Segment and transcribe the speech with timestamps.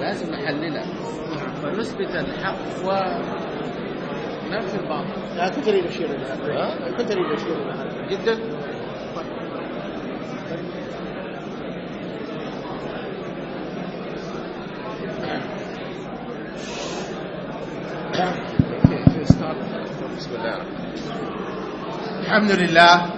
[0.00, 0.84] لازم نحللها.
[1.62, 5.54] فنثبت الحق وننفي الباطل.
[5.56, 8.06] كنت أريد أشير إلى ها؟ هذا كنت أريد أشير إلى هذا.
[8.10, 8.34] جدا.
[20.18, 20.58] بسم الله.
[22.20, 23.17] الحمد لله.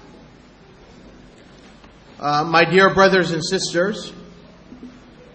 [2.21, 4.13] Uh, my dear brothers and sisters,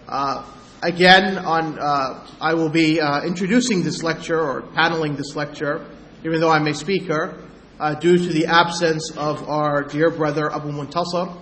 [0.07, 0.49] uh,
[0.81, 5.85] again, on uh, I will be uh, introducing this lecture or paneling this lecture,
[6.23, 7.43] even though I'm a speaker,
[7.77, 11.37] uh, due to the absence of our dear brother Abu Muntasir.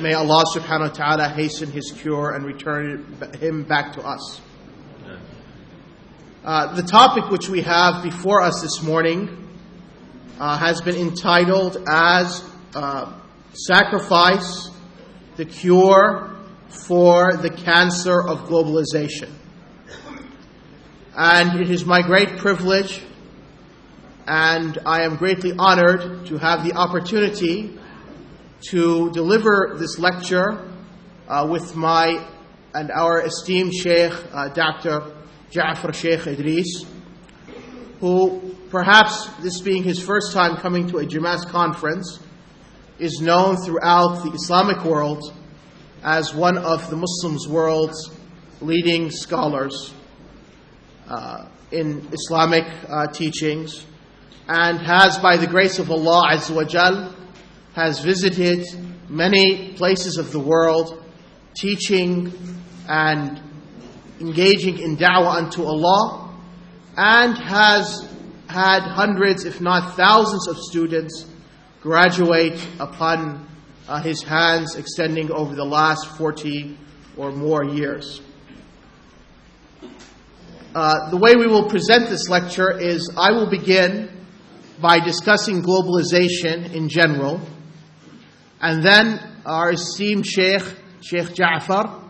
[0.00, 4.40] May Allah subhanahu wa ta'ala hasten his cure and return him back to us.
[6.42, 9.46] Uh, the topic which we have before us this morning
[10.38, 12.42] uh, has been entitled as
[12.74, 13.12] uh,
[13.52, 14.69] Sacrifice,
[15.40, 16.36] the Cure
[16.68, 19.30] for the Cancer of Globalization.
[21.16, 23.00] And it is my great privilege
[24.26, 27.78] and I am greatly honored to have the opportunity
[28.68, 30.70] to deliver this lecture
[31.26, 32.22] uh, with my
[32.74, 35.10] and our esteemed Sheikh, uh, Dr.
[35.52, 36.84] Ja'far Sheikh Idris,
[38.00, 42.20] who perhaps this being his first time coming to a JIMAS conference,
[43.00, 45.34] is known throughout the Islamic world
[46.02, 48.10] as one of the Muslims world's
[48.60, 49.94] leading scholars
[51.08, 53.86] uh, in Islamic uh, teachings,
[54.48, 57.14] and has, by the grace of Allah Azza wa Jal,
[57.74, 58.66] has visited
[59.08, 61.02] many places of the world,
[61.54, 62.32] teaching
[62.86, 63.40] and
[64.20, 66.38] engaging in da'wah unto Allah,
[66.96, 68.06] and has
[68.48, 71.29] had hundreds, if not thousands, of students
[71.80, 73.48] graduate upon
[73.88, 76.76] uh, his hands, extending over the last 40
[77.16, 78.20] or more years.
[80.74, 84.08] Uh, the way we will present this lecture is I will begin
[84.80, 87.40] by discussing globalization in general,
[88.60, 90.62] and then our esteemed Sheikh,
[91.00, 92.08] Sheikh Ja'far,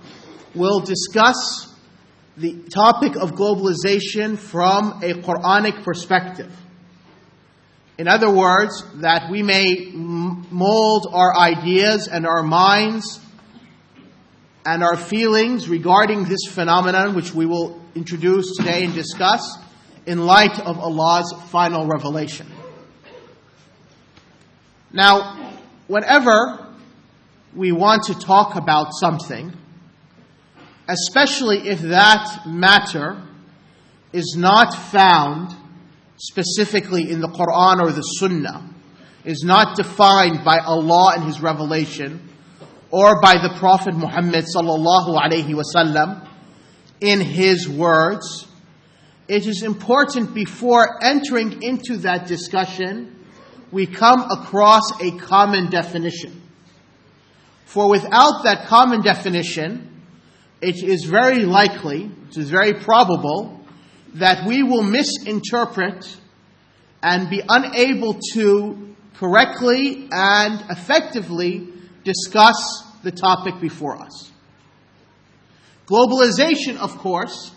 [0.55, 1.75] will discuss
[2.37, 6.55] the topic of globalization from a Quranic perspective.
[8.01, 13.21] In other words, that we may mold our ideas and our minds
[14.65, 19.59] and our feelings regarding this phenomenon, which we will introduce today and discuss,
[20.07, 22.47] in light of Allah's final revelation.
[24.91, 25.53] Now,
[25.87, 26.75] whenever
[27.55, 29.53] we want to talk about something,
[30.89, 33.23] especially if that matter
[34.15, 35.55] is not found
[36.21, 38.75] specifically in the Quran or the Sunnah,
[39.25, 42.29] is not defined by Allah and His revelation,
[42.91, 44.45] or by the Prophet Muhammad
[47.01, 48.47] in his words,
[49.29, 53.17] it is important before entering into that discussion,
[53.71, 56.43] we come across a common definition.
[57.65, 60.03] For without that common definition,
[60.61, 63.60] it is very likely, it is very probable,
[64.15, 66.17] that we will misinterpret
[67.03, 71.69] and be unable to correctly and effectively
[72.05, 74.31] discuss the topic before us.
[75.87, 77.53] Globalization, of course,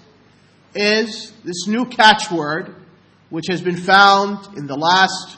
[0.76, 2.76] is this new catchword
[3.30, 5.38] which has been found in the last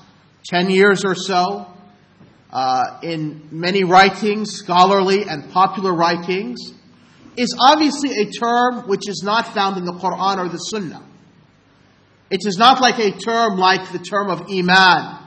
[0.49, 1.67] 10 years or so
[2.51, 6.73] uh, in many writings, scholarly and popular writings,
[7.37, 11.03] is obviously a term which is not found in the Quran or the Sunnah.
[12.29, 15.19] It is not like a term like the term of Iman,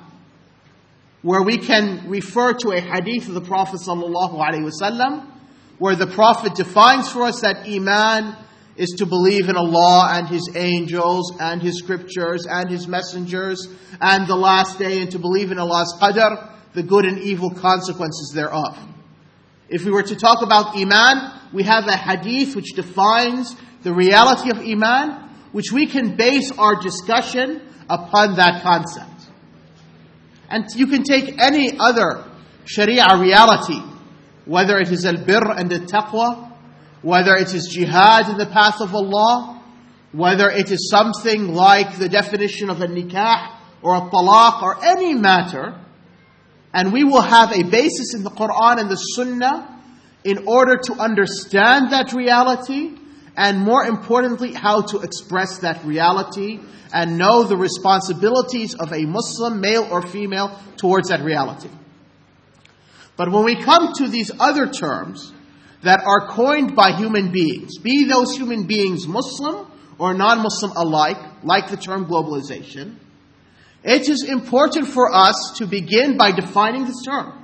[1.23, 5.27] where we can refer to a hadith of the Prophet wasallam,
[5.79, 8.37] where the Prophet defines for us that Iman
[8.77, 13.69] is to believe in Allah and His angels and His scriptures and His messengers
[14.01, 18.33] and the last day and to believe in Allah's qadr, the good and evil consequences
[18.35, 18.79] thereof.
[19.69, 24.51] If we were to talk about Iman, we have a hadith which defines the reality
[24.51, 29.31] of Iman, which we can base our discussion upon that concept.
[30.51, 32.25] And you can take any other
[32.65, 33.81] Sharia reality,
[34.45, 36.53] whether it is al-birr and the taqwa,
[37.03, 39.63] whether it is jihad in the path of Allah,
[40.13, 45.15] whether it is something like the definition of a nikah or a talaq or any
[45.15, 45.79] matter,
[46.73, 49.78] and we will have a basis in the Quran and the Sunnah
[50.29, 52.95] in order to understand that reality
[53.35, 56.61] and more importantly, how to express that reality
[56.93, 61.71] and know the responsibilities of a Muslim, male or female, towards that reality.
[63.17, 65.33] But when we come to these other terms
[65.83, 69.67] that are coined by human beings, be those human beings Muslim
[69.99, 72.97] or non Muslim alike, like the term globalization,
[73.83, 77.38] it is important for us to begin by defining this term.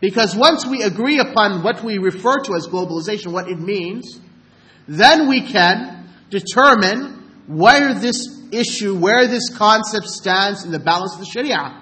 [0.00, 4.20] Because once we agree upon what we refer to as globalization, what it means,
[4.86, 11.20] then we can determine where this issue, where this concept stands in the balance of
[11.20, 11.80] the Sharia.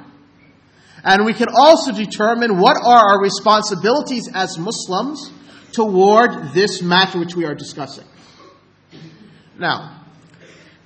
[1.04, 5.30] And we can also determine what are our responsibilities as Muslims
[5.72, 8.04] toward this matter which we are discussing.
[9.58, 10.04] Now,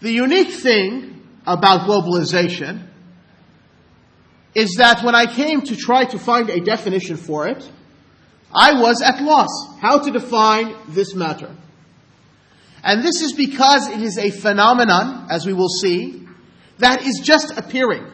[0.00, 2.85] the unique thing about globalization
[4.56, 7.70] is that when I came to try to find a definition for it,
[8.54, 9.50] I was at loss
[9.82, 11.54] how to define this matter.
[12.82, 16.26] And this is because it is a phenomenon, as we will see,
[16.78, 18.10] that is just appearing.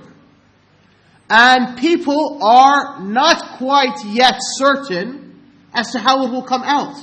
[1.31, 5.41] And people are not quite yet certain
[5.73, 7.01] as to how it will come out.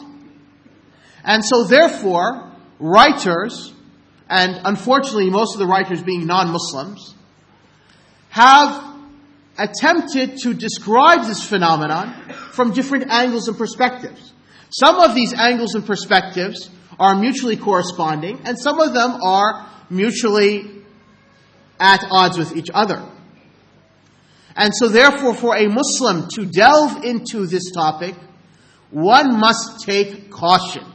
[1.23, 3.73] And so therefore, writers,
[4.29, 7.15] and unfortunately most of the writers being non-Muslims,
[8.31, 8.88] have
[9.59, 12.13] attempted to describe this phenomenon
[12.53, 14.33] from different angles and perspectives.
[14.71, 16.69] Some of these angles and perspectives
[16.99, 20.83] are mutually corresponding, and some of them are mutually
[21.79, 23.03] at odds with each other.
[24.55, 28.15] And so, therefore, for a Muslim to delve into this topic,
[28.91, 30.85] one must take caution.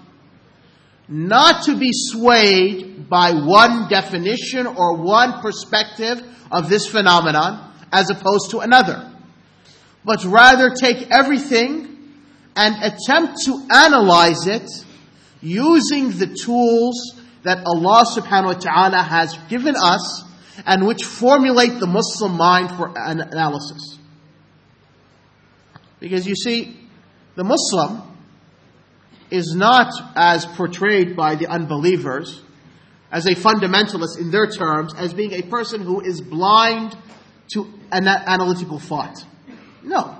[1.09, 8.51] Not to be swayed by one definition or one perspective of this phenomenon as opposed
[8.51, 9.09] to another,
[10.05, 12.13] but rather take everything
[12.57, 14.69] and attempt to analyze it
[15.41, 20.25] using the tools that Allah subhanahu wa ta'ala has given us
[20.67, 23.99] and which formulate the Muslim mind for an analysis.
[26.01, 26.77] Because you see,
[27.37, 28.03] the Muslim
[29.31, 32.43] is not as portrayed by the unbelievers
[33.13, 36.97] as a fundamentalist in their terms as being a person who is blind
[37.53, 39.25] to an analytical thought.
[39.83, 40.17] No.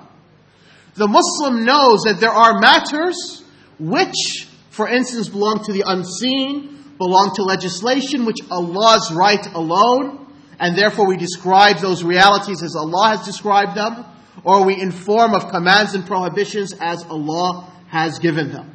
[0.95, 3.43] The Muslim knows that there are matters
[3.79, 10.27] which for instance, belong to the unseen, belong to legislation which Allah's right alone,
[10.59, 14.03] and therefore we describe those realities as Allah has described them,
[14.43, 18.69] or we inform of commands and prohibitions as Allah has given them.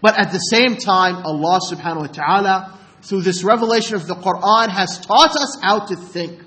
[0.00, 4.70] But at the same time, Allah subhanahu wa ta'ala, through this revelation of the Quran,
[4.70, 6.40] has taught us how to think,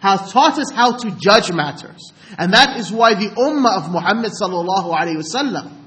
[0.00, 2.12] has taught us how to judge matters.
[2.38, 5.82] And that is why the ummah of Muhammad sallallahu alayhi wasallam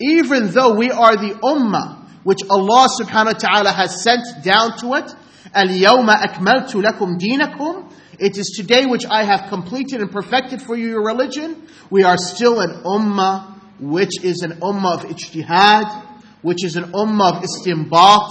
[0.00, 4.94] even though we are the ummah which Allah subhanahu wa ta'ala has sent down to
[4.94, 5.14] it,
[5.54, 10.88] الْيَوْمَ أَكْمَلْتُ لَكُمْ دِينَكُمْ It is today which I have completed and perfected for you
[10.88, 11.66] your religion.
[11.90, 16.06] We are still an ummah which is an ummah of ijtihad,
[16.42, 18.28] which is an ummah of istinbat,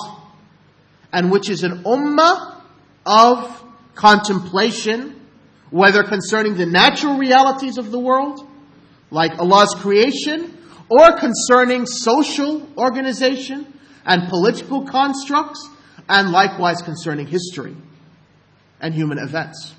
[1.13, 2.61] and which is an ummah
[3.05, 5.16] of contemplation,
[5.70, 8.46] whether concerning the natural realities of the world,
[9.10, 10.56] like Allah's creation,
[10.88, 13.72] or concerning social organization
[14.04, 15.68] and political constructs,
[16.08, 17.76] and likewise concerning history
[18.80, 19.74] and human events.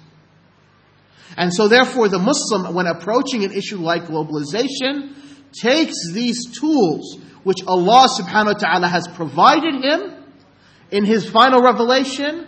[1.38, 5.16] And so, therefore, the Muslim, when approaching an issue like globalization,
[5.54, 10.24] takes these tools which Allah subhanahu wa ta'ala has provided him
[10.92, 12.46] in his final revelation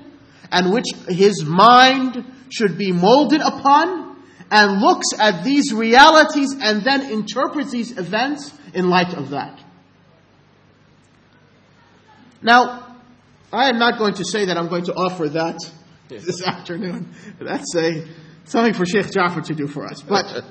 [0.52, 4.18] and which his mind should be molded upon
[4.52, 9.64] and looks at these realities and then interprets these events in light of that.
[12.42, 12.98] Now,
[13.54, 15.60] I am not going to say that I'm going to offer that
[16.10, 17.14] this afternoon.
[17.40, 18.08] That's a
[18.46, 20.02] something for Sheikh Jafar to do for us.
[20.02, 20.44] But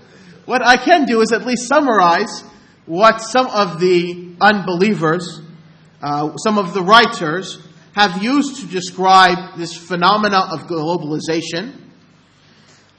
[0.47, 2.43] what I can do is at least summarize
[2.87, 5.41] what some of the unbelievers,
[6.03, 7.59] uh, some of the writers,
[7.93, 11.90] have used to describe this phenomena of globalization,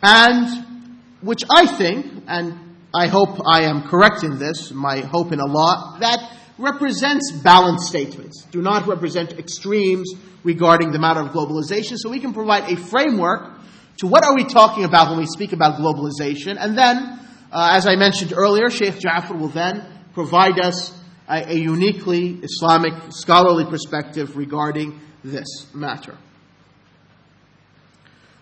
[0.02, 2.58] and which I think, and
[2.94, 8.46] I hope I am correct in this, my hope in Allah, that represents balanced statements,
[8.52, 13.50] do not represent extremes regarding the matter of globalization, so we can provide a framework
[13.98, 17.20] to what are we talking about when we speak about globalization, and then,
[17.52, 20.98] uh, as I mentioned earlier, Sheikh Ja'far will then provide us
[21.30, 26.18] a, a uniquely Islamic scholarly perspective regarding this matter.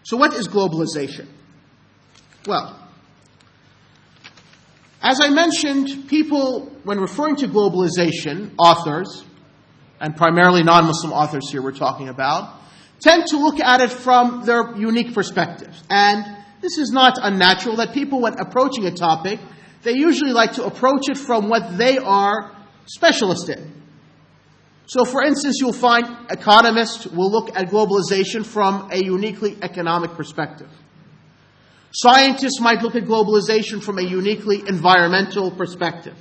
[0.03, 1.27] So, what is globalization?
[2.47, 2.79] Well,
[5.01, 9.23] as I mentioned, people, when referring to globalization, authors,
[9.99, 12.59] and primarily non Muslim authors here we're talking about,
[12.99, 15.83] tend to look at it from their unique perspectives.
[15.89, 16.25] And
[16.61, 19.39] this is not unnatural that people, when approaching a topic,
[19.83, 22.51] they usually like to approach it from what they are
[22.85, 23.79] specialist in.
[24.87, 30.69] So, for instance, you'll find economists will look at globalization from a uniquely economic perspective.
[31.91, 36.15] Scientists might look at globalization from a uniquely environmental perspective.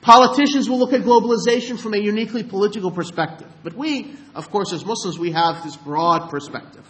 [0.00, 3.48] Politicians will look at globalization from a uniquely political perspective.
[3.62, 6.86] But we, of course, as Muslims, we have this broad perspective.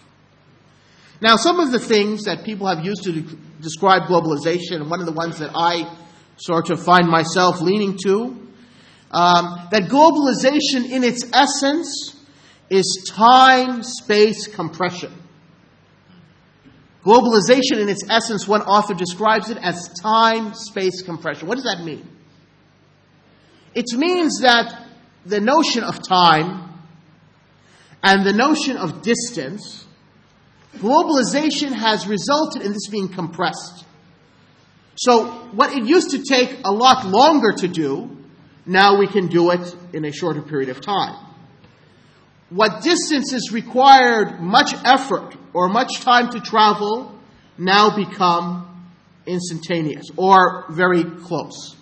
[1.21, 5.01] Now, some of the things that people have used to de- describe globalization, and one
[5.01, 5.97] of the ones that I
[6.37, 8.37] sort of find myself leaning to,
[9.13, 12.17] um, that globalization in its essence
[12.69, 15.13] is time space compression.
[17.05, 21.47] Globalization in its essence, one author describes it as time space compression.
[21.47, 22.09] What does that mean?
[23.75, 24.87] It means that
[25.27, 26.73] the notion of time
[28.03, 29.87] and the notion of distance,
[30.77, 33.85] globalization has resulted in this being compressed.
[34.97, 38.17] So, what it used to take a lot longer to do,
[38.65, 41.34] now we can do it in a shorter period of time.
[42.55, 47.19] What distances required much effort or much time to travel
[47.59, 48.93] now become
[49.27, 51.75] instantaneous or very close.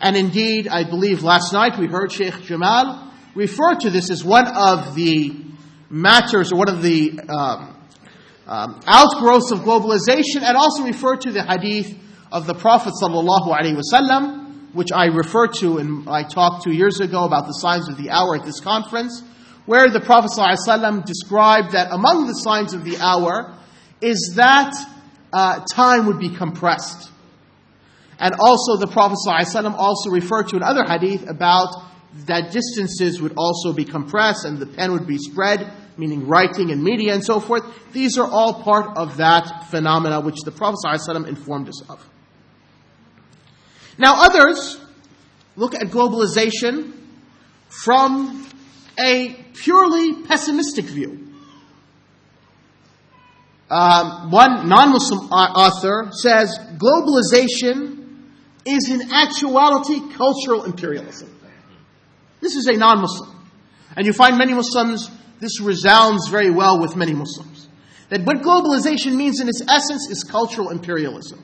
[0.00, 4.46] And indeed, I believe last night we heard Sheikh Jamal refer to this as one
[4.48, 5.36] of the
[5.90, 7.76] matters or one of the um,
[8.46, 11.94] um, outgrowths of globalization, and also refer to the hadith
[12.32, 14.38] of the Prophet sallallahu
[14.72, 18.08] which I referred to in my talk two years ago about the signs of the
[18.08, 19.22] hour at this conference,
[19.66, 23.56] where the Prophet wasallam described that among the signs of the hour
[24.00, 24.74] is that
[25.32, 27.10] uh, time would be compressed.
[28.18, 31.74] And also the Prophet ﷺ also referred to another hadith about
[32.26, 36.82] that distances would also be compressed and the pen would be spread, meaning writing and
[36.84, 37.64] media and so forth.
[37.92, 42.06] These are all part of that phenomena which the Prophet ﷺ informed us of.
[43.98, 44.78] Now others
[45.56, 46.92] look at globalization
[47.68, 48.46] from
[48.98, 51.28] a purely pessimistic view.
[53.70, 58.02] Um, one non-Muslim author says globalization
[58.66, 61.30] is in actuality cultural imperialism.
[62.40, 63.30] This is a non-Muslim.
[63.96, 67.68] And you find many Muslims, this resounds very well with many Muslims.
[68.10, 71.42] That what globalization means in its essence is cultural imperialism.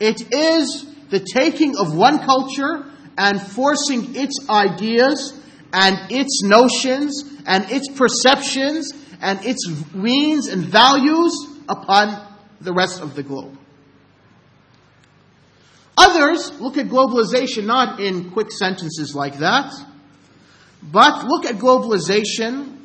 [0.00, 2.84] It is the taking of one culture
[3.16, 5.38] and forcing its ideas
[5.72, 11.32] and its notions and its perceptions and its means and values
[11.68, 12.28] upon
[12.60, 13.56] the rest of the globe.
[15.96, 19.72] Others look at globalization not in quick sentences like that,
[20.82, 22.78] but look at globalization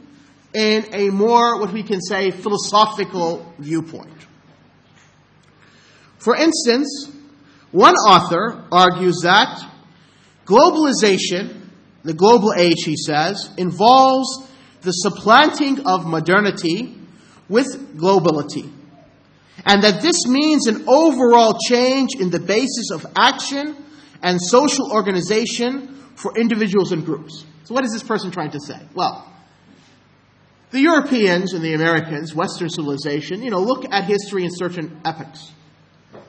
[0.53, 4.13] in a more, what we can say, philosophical viewpoint.
[6.17, 7.11] For instance,
[7.71, 9.63] one author argues that
[10.45, 11.66] globalization,
[12.03, 14.47] the global age, he says, involves
[14.81, 16.95] the supplanting of modernity
[17.49, 18.71] with globality
[19.65, 23.75] and that this means an overall change in the basis of action
[24.21, 27.45] and social organization for individuals and groups.
[27.63, 28.79] So, what is this person trying to say?
[28.93, 29.31] Well,
[30.71, 35.51] the Europeans and the Americans, Western civilization, you know, look at history in certain epochs.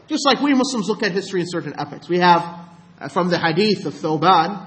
[0.07, 2.09] Just like we Muslims look at history in certain epochs.
[2.09, 2.69] We have,
[3.01, 4.67] uh, from the hadith of Thoban,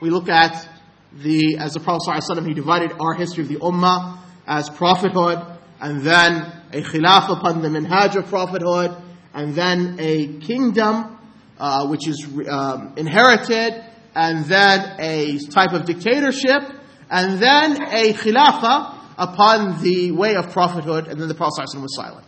[0.00, 0.68] we look at
[1.12, 5.38] the, as the Prophet ﷺ, he divided our history of the Ummah as prophethood,
[5.80, 8.96] and then a khilaf upon the minhaj of prophethood,
[9.34, 11.18] and then a kingdom
[11.58, 13.82] uh, which is um, inherited,
[14.14, 16.62] and then a type of dictatorship,
[17.10, 21.96] and then a khilafah upon the way of prophethood, and then the Prophet ﷺ was
[21.96, 22.26] silent.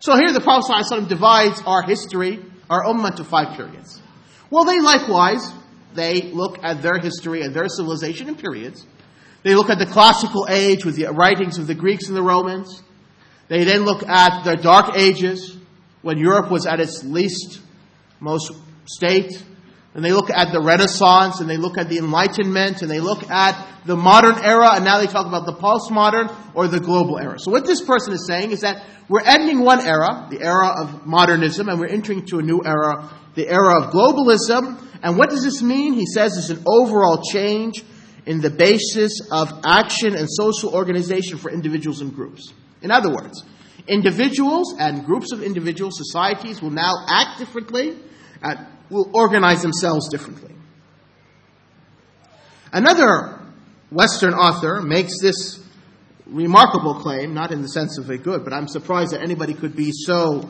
[0.00, 4.00] So here the Prophet ﷺ divides our history, our ummah, into five periods.
[4.50, 5.46] Well, they likewise,
[5.95, 8.85] they look at their history and their civilization in periods.
[9.43, 12.81] They look at the classical age with the writings of the Greeks and the Romans.
[13.47, 15.55] They then look at the Dark Ages,
[16.01, 17.59] when Europe was at its least
[18.19, 18.51] most
[18.85, 19.43] state.
[19.95, 23.29] And they look at the Renaissance, and they look at the Enlightenment, and they look
[23.31, 27.39] at the modern era, and now they talk about the postmodern or the global era.
[27.39, 31.05] So what this person is saying is that we're ending one era, the era of
[31.05, 35.43] modernism, and we're entering to a new era, the era of globalism, And what does
[35.43, 35.93] this mean?
[35.93, 37.83] He says it's an overall change
[38.25, 42.53] in the basis of action and social organization for individuals and groups.
[42.81, 43.43] In other words,
[43.87, 47.97] individuals and groups of individuals, societies will now act differently
[48.41, 50.53] and will organize themselves differently.
[52.71, 53.39] Another
[53.91, 55.63] Western author makes this
[56.25, 59.75] remarkable claim, not in the sense of a good, but I'm surprised that anybody could
[59.75, 60.49] be so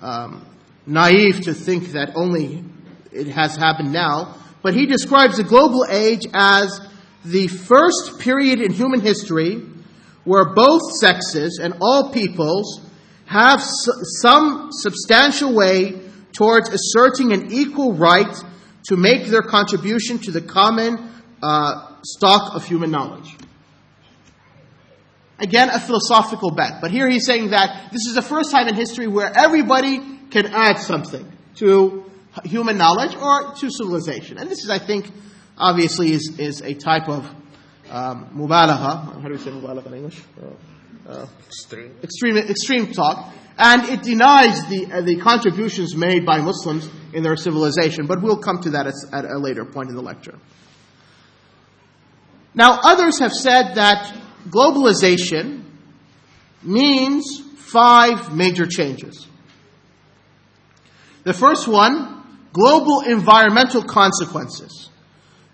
[0.00, 0.46] um,
[0.86, 2.64] naive to think that only
[3.12, 4.36] it has happened now.
[4.62, 6.80] But he describes the global age as
[7.24, 9.62] the first period in human history
[10.24, 12.80] where both sexes and all peoples
[13.26, 16.00] have some substantial way
[16.32, 18.34] towards asserting an equal right
[18.88, 21.10] to make their contribution to the common
[21.42, 23.36] uh, stock of human knowledge.
[25.38, 26.80] Again, a philosophical bet.
[26.80, 29.98] But here he's saying that this is the first time in history where everybody
[30.30, 32.10] can add something to
[32.44, 34.38] human knowledge or to civilization.
[34.38, 35.10] And this is, I think,
[35.56, 37.24] obviously is, is a type of
[37.90, 39.20] um, mubalagha.
[39.20, 40.20] How do we say mubalagha in English?
[40.40, 41.96] Uh, uh, Extreme.
[42.02, 43.32] extreme, extreme talk.
[43.62, 48.06] And it denies the, uh, the contributions made by Muslims in their civilization.
[48.06, 50.38] But we'll come to that at, at a later point in the lecture.
[52.54, 54.16] Now, others have said that
[54.48, 55.64] globalization
[56.62, 59.26] means five major changes.
[61.24, 62.22] The first one,
[62.54, 64.88] global environmental consequences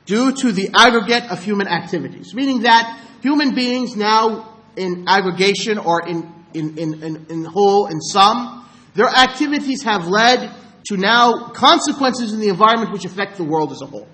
[0.05, 6.07] due to the aggregate of human activities, meaning that human beings now in aggregation or
[6.07, 10.51] in, in, in, in, in whole, in sum, their activities have led
[10.89, 14.09] to now consequences in the environment which affect the world as a whole.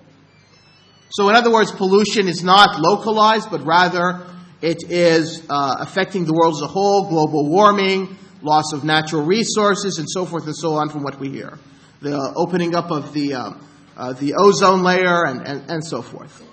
[1.11, 4.25] So in other words, pollution is not localized, but rather
[4.61, 9.99] it is uh, affecting the world as a whole, global warming, loss of natural resources,
[9.99, 11.59] and so forth and so on from what we hear.
[12.01, 13.51] The uh, opening up of the, uh,
[13.95, 16.43] uh, the ozone layer and, and, and so forth.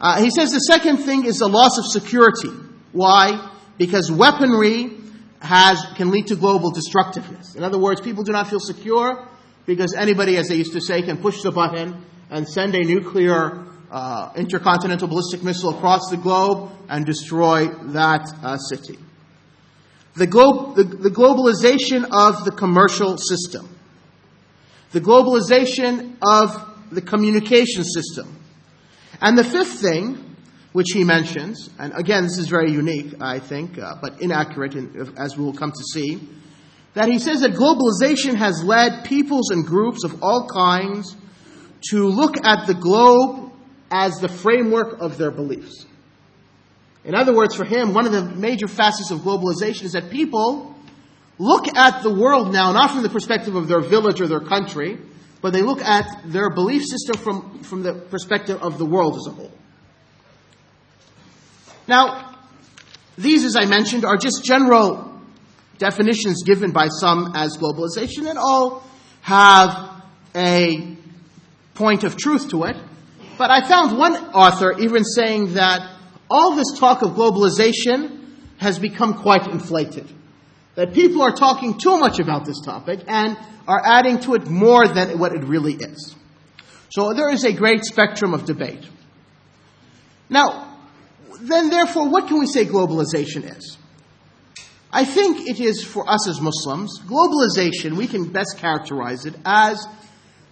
[0.00, 2.50] Uh, he says the second thing is the loss of security.
[2.92, 3.50] Why?
[3.78, 4.90] Because weaponry
[5.40, 7.54] has, can lead to global destructiveness.
[7.54, 9.26] In other words, people do not feel secure
[9.66, 13.66] because anybody, as they used to say, can push the button and send a nuclear
[13.90, 18.98] uh, intercontinental ballistic missile across the globe and destroy that uh, city.
[20.14, 23.68] The, glo- the, the globalization of the commercial system,
[24.92, 28.38] the globalization of the communication system.
[29.20, 30.31] And the fifth thing,
[30.72, 35.14] which he mentions, and again, this is very unique, I think, uh, but inaccurate, in,
[35.18, 36.28] as we will come to see,
[36.94, 41.16] that he says that globalization has led peoples and groups of all kinds
[41.90, 43.52] to look at the globe
[43.90, 45.86] as the framework of their beliefs.
[47.04, 50.74] In other words, for him, one of the major facets of globalization is that people
[51.38, 54.98] look at the world now not from the perspective of their village or their country,
[55.40, 59.26] but they look at their belief system from, from the perspective of the world as
[59.26, 59.50] a whole.
[61.86, 62.36] Now,
[63.18, 65.20] these, as I mentioned, are just general
[65.78, 68.84] definitions given by some as globalization and all
[69.22, 70.02] have
[70.34, 70.96] a
[71.74, 72.76] point of truth to it.
[73.38, 75.96] But I found one author even saying that
[76.30, 78.20] all this talk of globalization
[78.58, 80.10] has become quite inflated.
[80.76, 84.86] That people are talking too much about this topic and are adding to it more
[84.86, 86.14] than what it really is.
[86.90, 88.86] So there is a great spectrum of debate.
[90.28, 90.71] Now,
[91.42, 93.76] then therefore, what can we say globalization is?
[94.92, 99.84] I think it is for us as Muslims, globalization, we can best characterize it as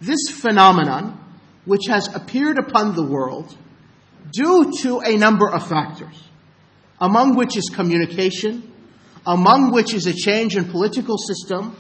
[0.00, 1.18] this phenomenon
[1.64, 3.56] which has appeared upon the world
[4.32, 6.24] due to a number of factors,
[7.00, 8.72] among which is communication,
[9.26, 11.76] among which is a change in political system,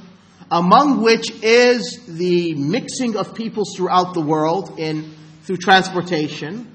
[0.50, 6.69] among which is the mixing of peoples throughout the world in, through transportation,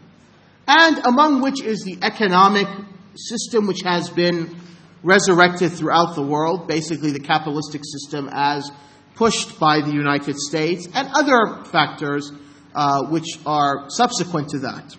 [0.67, 2.67] and among which is the economic
[3.15, 4.55] system which has been
[5.03, 8.71] resurrected throughout the world, basically the capitalistic system as
[9.15, 12.31] pushed by the United States, and other factors
[12.73, 14.95] uh, which are subsequent to that.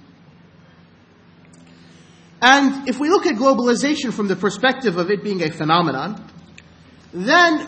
[2.40, 6.24] And if we look at globalization from the perspective of it being a phenomenon,
[7.12, 7.66] then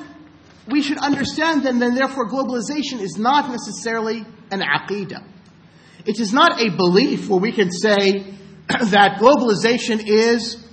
[0.69, 5.25] we should understand then, then therefore globalization is not necessarily an aqidah.
[6.07, 8.25] It is not a belief where we can say
[8.69, 10.65] that globalization is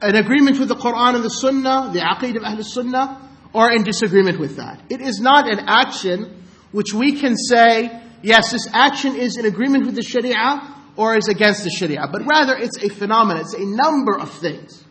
[0.00, 3.84] an agreement with the Quran and the Sunnah, the aqidah of Ahl Sunnah, or in
[3.84, 4.82] disagreement with that.
[4.90, 9.86] It is not an action which we can say, yes, this action is in agreement
[9.86, 13.64] with the Sharia or is against the Sharia, but rather it's a phenomenon, it's a
[13.64, 14.84] number of things.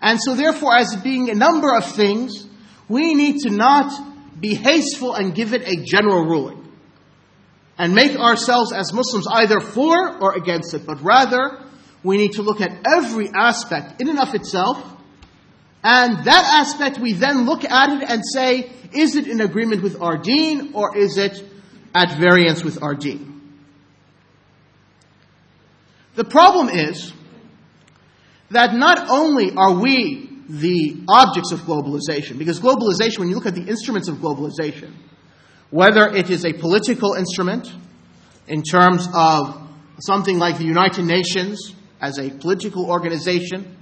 [0.00, 2.46] And so therefore, as being a number of things,
[2.88, 3.92] we need to not
[4.38, 6.63] be hasteful and give it a general ruling.
[7.78, 11.60] And make ourselves as Muslims either for or against it, but rather
[12.02, 14.78] we need to look at every aspect in and of itself,
[15.82, 20.00] and that aspect we then look at it and say, is it in agreement with
[20.00, 21.42] our deen or is it
[21.94, 23.34] at variance with our deen?
[26.14, 27.12] The problem is
[28.50, 33.54] that not only are we the objects of globalization, because globalization, when you look at
[33.54, 34.92] the instruments of globalization,
[35.74, 37.68] whether it is a political instrument
[38.46, 39.60] in terms of
[39.98, 43.76] something like the United Nations as a political organization,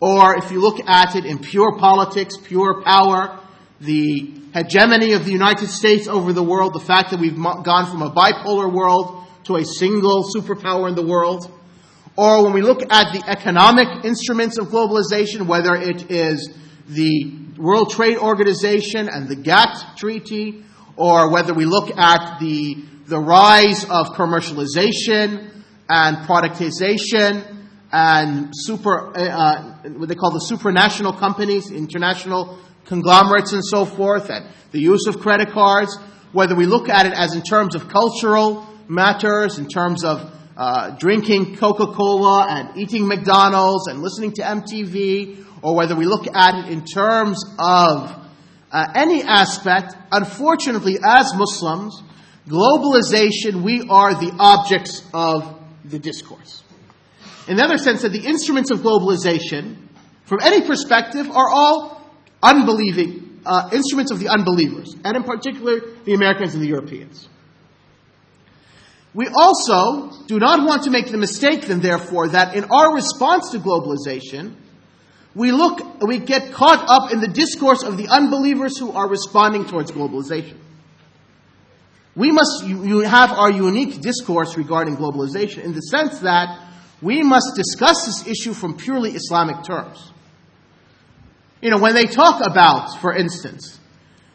[0.00, 3.38] or if you look at it in pure politics, pure power,
[3.78, 8.00] the hegemony of the United States over the world, the fact that we've gone from
[8.00, 11.52] a bipolar world to a single superpower in the world,
[12.16, 16.48] or when we look at the economic instruments of globalization, whether it is
[16.88, 20.64] the World Trade Organization and the GATT Treaty,
[20.98, 25.48] or whether we look at the, the rise of commercialization
[25.88, 33.64] and productization and super, uh, uh, what they call the supranational companies, international conglomerates and
[33.64, 35.96] so forth, and the use of credit cards,
[36.32, 40.90] whether we look at it as in terms of cultural matters, in terms of uh,
[40.98, 46.72] drinking Coca-Cola and eating McDonald's and listening to MTV, or whether we look at it
[46.72, 48.27] in terms of
[48.70, 52.02] uh, any aspect, unfortunately, as Muslims,
[52.46, 56.62] globalization, we are the objects of the discourse.
[57.46, 59.76] In the other sense, that the instruments of globalization,
[60.24, 62.02] from any perspective, are all
[62.42, 67.28] unbelieving uh, instruments of the unbelievers, and in particular, the Americans and the Europeans.
[69.14, 73.50] We also do not want to make the mistake, then, therefore, that in our response
[73.52, 74.54] to globalization,
[75.38, 79.66] we look, we get caught up in the discourse of the unbelievers who are responding
[79.66, 80.56] towards globalization.
[82.16, 86.60] We must you have our unique discourse regarding globalization in the sense that
[87.00, 90.10] we must discuss this issue from purely Islamic terms.
[91.62, 93.78] You know, when they talk about, for instance,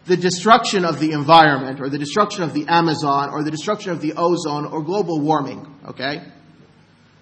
[0.05, 3.99] the destruction of the environment or the destruction of the Amazon or the destruction of
[3.99, 6.21] the ozone or global warming, okay?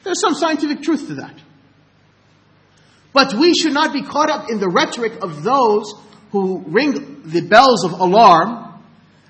[0.03, 1.35] There's some scientific truth to that.
[3.13, 5.93] But we should not be caught up in the rhetoric of those
[6.31, 8.81] who ring the bells of alarm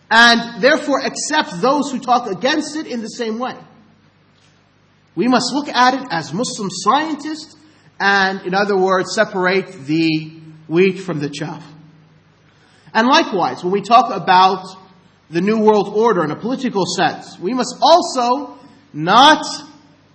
[0.10, 3.56] and therefore accept those who talk against it in the same way.
[5.16, 7.56] We must look at it as Muslim scientists
[8.00, 10.32] and, in other words, separate the
[10.68, 11.66] wheat from the chaff.
[12.94, 14.66] And likewise, when we talk about
[15.30, 18.58] the New World Order in a political sense, we must also
[18.94, 19.46] not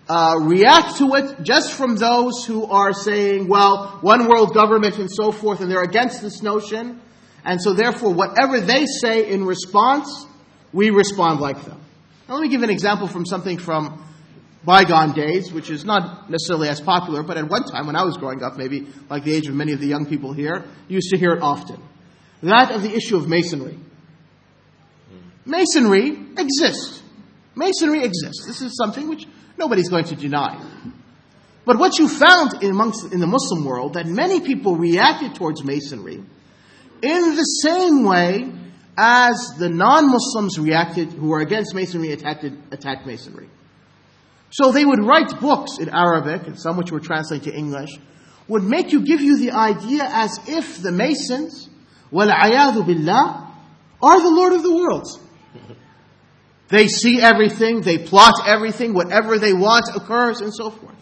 [0.09, 5.11] uh, react to it just from those who are saying, well, one world government and
[5.11, 7.01] so forth, and they're against this notion.
[7.45, 10.27] And so, therefore, whatever they say in response,
[10.73, 11.81] we respond like them.
[12.29, 14.05] Now, let me give an example from something from
[14.65, 18.17] bygone days, which is not necessarily as popular, but at one time when I was
[18.17, 21.19] growing up, maybe like the age of many of the young people here, used to
[21.19, 21.81] hear it often
[22.43, 23.79] that of the issue of masonry.
[25.45, 27.03] Masonry exists.
[27.55, 28.45] Masonry exists.
[28.47, 29.27] This is something which
[29.58, 30.64] nobody's going to deny.
[31.66, 35.64] But what you found in, amongst, in the Muslim world, that many people reacted towards
[35.64, 36.24] Masonry
[37.02, 38.52] in the same way
[38.98, 43.50] as the non-Muslims reacted, who were against Masonry, attacked, attacked Masonry.
[44.50, 47.92] So they would write books in Arabic, and some which were translated to English,
[48.48, 51.70] would make you give you the idea as if the Masons
[52.12, 53.48] وَالْعَيَاذُ billah,
[54.04, 55.20] are the Lord of the worlds.
[56.69, 60.95] They see everything, they plot everything, whatever they want occurs, and so forth.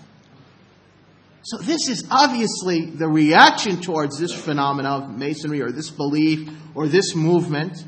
[1.42, 6.88] So this is obviously the reaction towards this phenomenon of masonry or this belief or
[6.88, 7.84] this movement.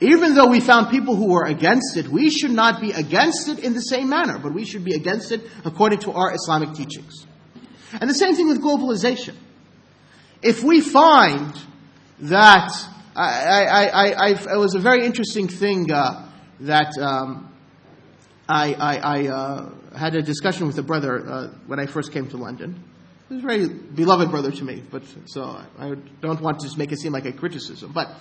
[0.00, 3.58] Even though we found people who were against it, we should not be against it
[3.58, 7.26] in the same manner, but we should be against it according to our Islamic teachings.
[8.00, 9.34] And the same thing with globalization.
[10.42, 11.54] If we find
[12.20, 12.72] that
[13.14, 16.28] I, I, I, I, it was a very interesting thing uh,
[16.62, 17.52] that um,
[18.48, 22.28] I, I, I uh, had a discussion with a brother uh, when I first came
[22.30, 22.82] to London.
[23.28, 26.78] He was a very beloved brother to me, but so I don't want to just
[26.78, 27.92] make it seem like a criticism.
[27.92, 28.14] But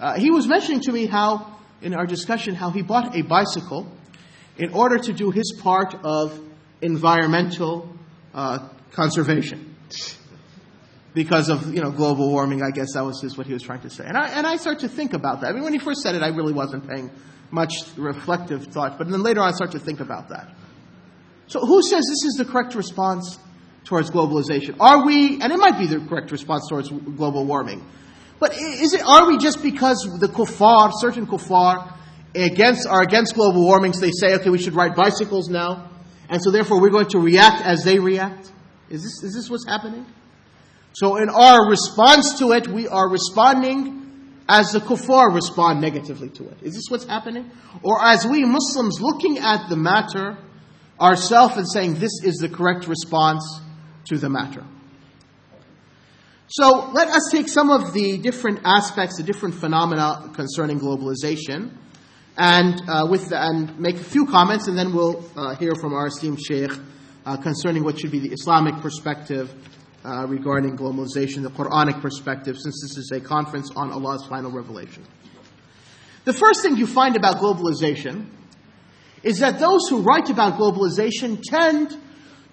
[0.00, 3.90] uh, he was mentioning to me how, in our discussion, how he bought a bicycle
[4.56, 6.40] in order to do his part of
[6.80, 7.88] environmental
[8.32, 9.76] uh, conservation
[11.12, 12.62] because of you know global warming.
[12.62, 14.04] I guess that was just what he was trying to say.
[14.04, 15.50] And I and I start to think about that.
[15.50, 17.10] I mean, when he first said it, I really wasn't paying
[17.54, 18.98] much reflective thought.
[18.98, 20.52] But then later on, I start to think about that.
[21.46, 23.38] So who says this is the correct response
[23.84, 24.76] towards globalization?
[24.80, 25.40] Are we?
[25.40, 27.86] And it might be the correct response towards global warming.
[28.40, 29.02] But is it?
[29.06, 31.96] Are we just because the kuffar, certain kuffar,
[32.34, 35.88] against are against global warming, so they say, okay, we should ride bicycles now,
[36.28, 38.50] and so therefore we're going to react as they react.
[38.90, 40.04] Is this is this what's happening?
[40.92, 44.03] So in our response to it, we are responding
[44.48, 46.58] as the kuffar respond negatively to it.
[46.62, 47.50] Is this what's happening?
[47.82, 50.36] Or as we Muslims looking at the matter
[51.00, 53.60] ourselves and saying this is the correct response
[54.06, 54.64] to the matter.
[56.48, 61.72] So let us take some of the different aspects, the different phenomena concerning globalization,
[62.36, 65.94] and uh, with the, and make a few comments, and then we'll uh, hear from
[65.94, 66.70] our esteemed sheikh
[67.24, 69.52] uh, concerning what should be the Islamic perspective
[70.04, 75.04] uh, regarding globalization, the Quranic perspective, since this is a conference on Allah's final revelation.
[76.24, 78.26] The first thing you find about globalization
[79.22, 81.96] is that those who write about globalization tend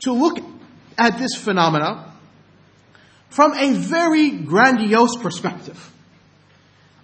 [0.01, 0.39] to look
[0.97, 2.13] at this phenomena
[3.29, 5.91] from a very grandiose perspective.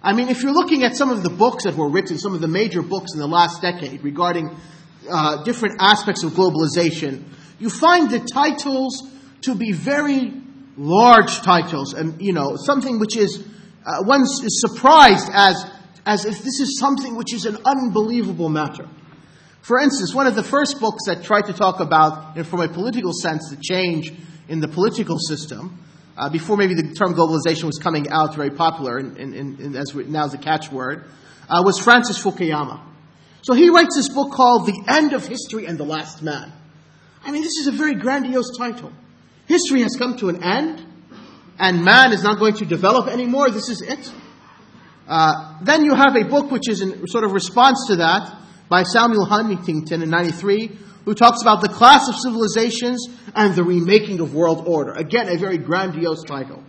[0.02, 2.40] I mean, if you're looking at some of the books that were written, some of
[2.40, 4.56] the major books in the last decade regarding
[5.10, 7.24] uh, different aspects of globalization,
[7.58, 9.02] you find the titles
[9.42, 10.32] to be very
[10.76, 13.44] large titles, and you know something which is
[13.86, 15.66] uh, one is surprised as
[16.06, 18.88] as if this is something which is an unbelievable matter.
[19.60, 22.60] For instance, one of the first books that tried to talk about, you know, from
[22.62, 24.12] a political sense, the change
[24.48, 25.78] in the political system
[26.16, 30.34] uh, before maybe the term globalization was coming out very popular, and, as now is
[30.34, 31.04] a catchword,
[31.48, 32.80] uh, was Francis Fukuyama.
[33.42, 36.52] So he writes this book called The End of History and the Last Man.
[37.22, 38.92] I mean, this is a very grandiose title.
[39.48, 40.84] History has come to an end,
[41.58, 43.50] and man is not going to develop anymore.
[43.50, 44.12] This is it.
[45.08, 48.30] Uh, then you have a book which is in sort of response to that
[48.68, 54.20] by Samuel Huntington in 93, who talks about the clash of civilizations and the remaking
[54.20, 54.92] of world order.
[54.92, 56.62] Again, a very grandiose title.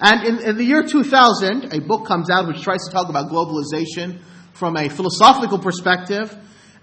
[0.00, 3.30] And in, in, the year 2000, a book comes out which tries to talk about
[3.30, 4.20] globalization
[4.54, 6.34] from a philosophical perspective,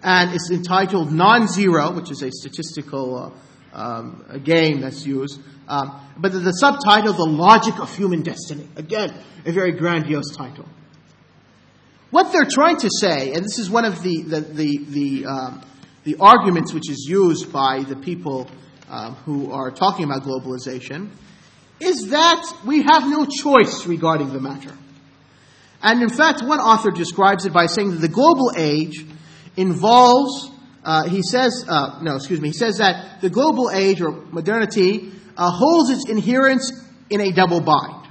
[0.03, 3.29] and it's entitled Non-Zero, which is a statistical uh,
[3.73, 5.39] um, a game that's used.
[5.67, 8.67] Um, but the, the subtitle, The Logic of Human Destiny.
[8.75, 9.13] Again,
[9.45, 10.67] a very grandiose title.
[12.09, 15.61] What they're trying to say, and this is one of the, the, the, the um,
[16.03, 18.49] the arguments which is used by the people
[18.89, 21.09] um, who are talking about globalization
[21.79, 24.75] is that we have no choice regarding the matter.
[25.81, 29.05] And in fact, one author describes it by saying that the global age
[29.57, 30.51] involves,
[30.83, 35.11] uh, he says, uh, no, excuse me, he says that the global age or modernity
[35.37, 36.71] uh, holds its inherence
[37.09, 38.07] in a double bind.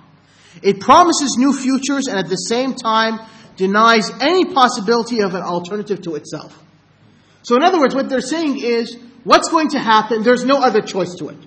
[0.63, 3.19] It promises new futures and at the same time
[3.57, 6.57] denies any possibility of an alternative to itself.
[7.43, 10.81] So, in other words, what they're saying is what's going to happen, there's no other
[10.81, 11.39] choice to it.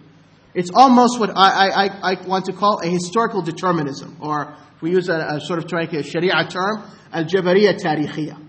[0.53, 5.09] It's almost what I, I, I want to call a historical determinism, or we use
[5.09, 8.39] a, a sort of a Sharia term, al Jabariya Tarikhiyya.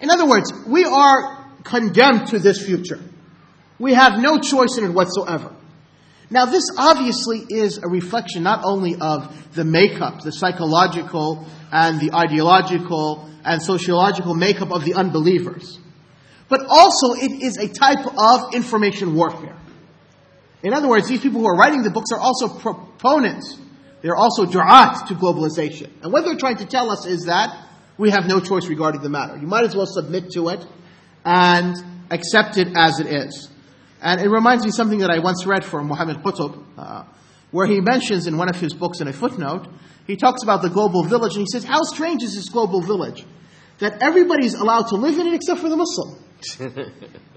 [0.00, 1.35] In other words, we are
[1.66, 3.00] condemned to this future.
[3.78, 5.54] We have no choice in it whatsoever.
[6.30, 12.14] Now, this obviously is a reflection not only of the makeup, the psychological and the
[12.14, 15.78] ideological and sociological makeup of the unbelievers
[16.48, 19.56] but also it is a type of information warfare.
[20.62, 23.58] In other words, these people who are writing the books are also proponents.
[24.02, 25.90] They're also du'at to globalization.
[26.02, 27.66] And what they're trying to tell us is that
[27.98, 29.36] we have no choice regarding the matter.
[29.36, 30.64] You might as well submit to it
[31.26, 31.76] and
[32.10, 33.50] accept it as it is.
[34.00, 37.04] And it reminds me of something that I once read from Muhammad Qutb, uh,
[37.50, 39.66] where he mentions in one of his books in a footnote,
[40.06, 43.26] he talks about the global village and he says, how strange is this global village?
[43.78, 46.22] That everybody's allowed to live in it except for the Muslim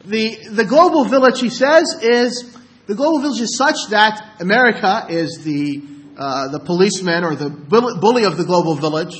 [0.06, 5.42] the, the global village, he says, is the global village is such that America is
[5.44, 5.82] the,
[6.18, 9.16] uh, the policeman or the bully of the global village,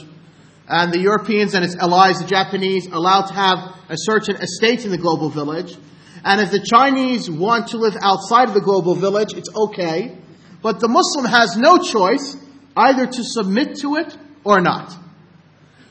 [0.70, 4.92] and the Europeans and its allies, the Japanese, allowed to have a certain estate in
[4.92, 5.76] the global village.
[6.24, 10.16] And if the Chinese want to live outside of the global village, it's okay.
[10.62, 12.38] But the Muslim has no choice
[12.78, 14.96] either to submit to it or not.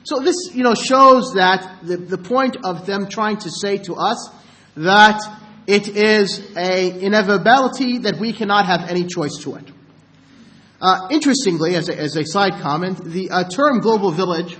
[0.04, 3.94] So this, you know, shows that the, the point of them trying to say to
[3.96, 4.30] us
[4.76, 5.20] that
[5.66, 9.64] it is a inevitability that we cannot have any choice to it.
[10.80, 14.56] Uh, interestingly, as a, as a, side comment, the uh, term global village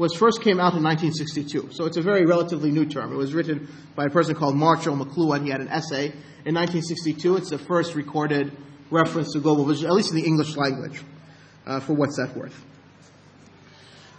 [0.00, 1.72] was first came out in 1962.
[1.72, 3.12] So it's a very relatively new term.
[3.12, 5.44] It was written by a person called Marshall McLuhan.
[5.44, 6.06] He had an essay
[6.46, 7.36] in 1962.
[7.36, 8.56] It's the first recorded
[8.90, 11.02] reference to global village, at least in the English language,
[11.66, 12.64] uh, for what's that worth.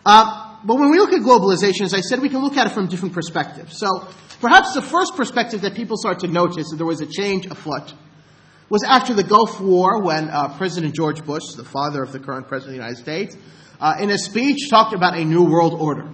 [0.05, 2.69] Uh, but when we look at globalization, as I said, we can look at it
[2.69, 3.77] from different perspectives.
[3.77, 4.07] So
[4.39, 7.93] perhaps the first perspective that people start to notice that there was a change afoot
[8.69, 12.47] was after the Gulf War when uh, President George Bush, the father of the current
[12.47, 13.35] president of the United States,
[13.81, 16.07] uh, in a speech talked about a new world order.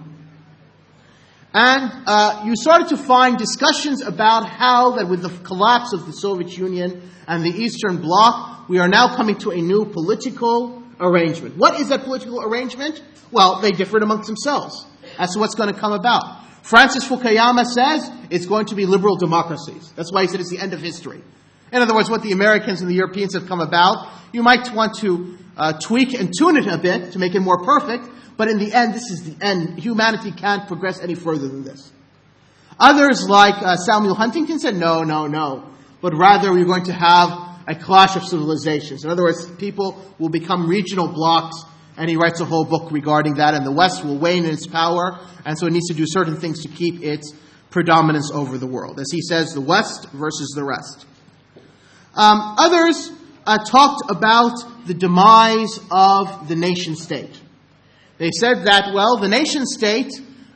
[1.52, 6.12] And uh, you started to find discussions about how that with the collapse of the
[6.12, 11.56] Soviet Union and the Eastern Bloc, we are now coming to a new political arrangement.
[11.56, 13.02] What is that political arrangement?
[13.30, 14.86] Well, they differed amongst themselves
[15.18, 16.44] as to what's going to come about.
[16.62, 19.92] Francis Fukuyama says it's going to be liberal democracies.
[19.96, 21.22] That's why he said it's the end of history.
[21.72, 24.98] In other words, what the Americans and the Europeans have come about, you might want
[24.98, 28.58] to uh, tweak and tune it a bit to make it more perfect, but in
[28.58, 29.78] the end, this is the end.
[29.78, 31.92] Humanity can't progress any further than this.
[32.78, 35.68] Others, like uh, Samuel Huntington, said no, no, no,
[36.00, 37.30] but rather we're going to have
[37.66, 39.04] a clash of civilizations.
[39.04, 41.56] In other words, people will become regional blocks,
[41.96, 44.66] and he writes a whole book regarding that, and the West will wane in its
[44.66, 47.34] power, and so it needs to do certain things to keep its
[47.70, 49.00] predominance over the world.
[49.00, 51.06] As he says, the West versus the rest.
[52.18, 53.12] Um, others
[53.46, 57.40] uh, talked about the demise of the nation state.
[58.18, 60.10] They said that, well, the nation state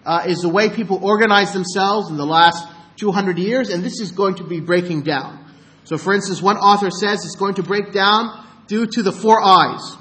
[0.05, 4.11] uh, is the way people organize themselves in the last 200 years, and this is
[4.11, 5.39] going to be breaking down.
[5.85, 9.41] So, for instance, one author says it's going to break down due to the four
[9.41, 9.97] I's.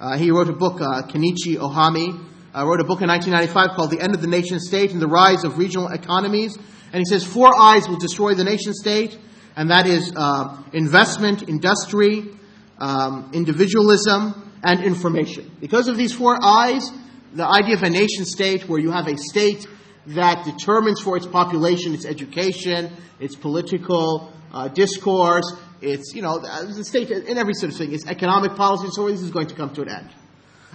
[0.00, 2.24] Uh, he wrote a book, uh, Kenichi Ohmae,
[2.56, 5.06] uh, wrote a book in 1995 called The End of the Nation State and the
[5.06, 6.56] Rise of Regional Economies.
[6.92, 9.18] And he says four I's will destroy the nation state,
[9.58, 12.30] and that is uh, investment, industry,
[12.78, 15.50] um, individualism, and information.
[15.60, 16.88] Because of these four I's,
[17.34, 19.66] the idea of a nation state where you have a state
[20.06, 26.84] that determines for its population its education, its political uh, discourse, its, you know, the
[26.84, 29.48] state in every sort of thing, its economic policy and so on, this is going
[29.48, 30.10] to come to an end.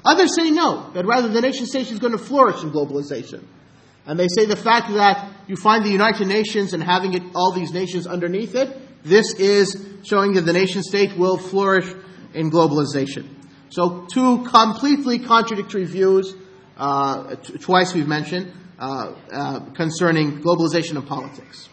[0.04, 3.46] Others say no, that rather the nation state is going to flourish in globalization.
[4.06, 7.52] And they say the fact that you find the United Nations and having it, all
[7.52, 11.94] these nations underneath it, this is showing that the nation state will flourish
[12.34, 13.28] in globalization.
[13.70, 16.36] So two completely contradictory views,
[16.78, 21.70] uh, t- twice we've mentioned, uh, uh, concerning globalization and politics.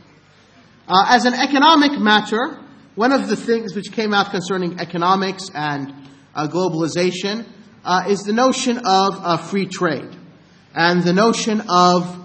[0.88, 2.59] Uh, as an economic matter,
[2.95, 5.93] one of the things which came out concerning economics and
[6.35, 7.47] uh, globalization
[7.85, 10.16] uh, is the notion of free trade
[10.75, 12.19] and the notion of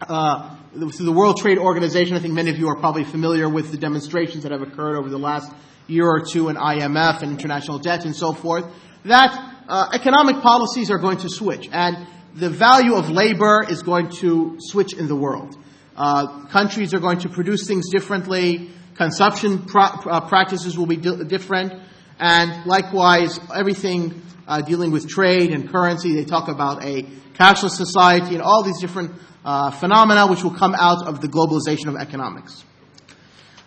[0.00, 2.16] through the World Trade Organization.
[2.16, 5.08] I think many of you are probably familiar with the demonstrations that have occurred over
[5.08, 5.50] the last
[5.86, 8.66] year or two in IMF and international debt and so forth.
[9.04, 14.10] That uh, economic policies are going to switch, and the value of labor is going
[14.20, 15.56] to switch in the world.
[15.96, 18.70] Uh, countries are going to produce things differently.
[18.96, 21.72] Consumption uh, practices will be di- different,
[22.18, 26.14] and likewise, everything uh, dealing with trade and currency.
[26.14, 27.02] They talk about a
[27.34, 29.12] cashless society and all these different
[29.44, 32.64] uh, phenomena which will come out of the globalization of economics.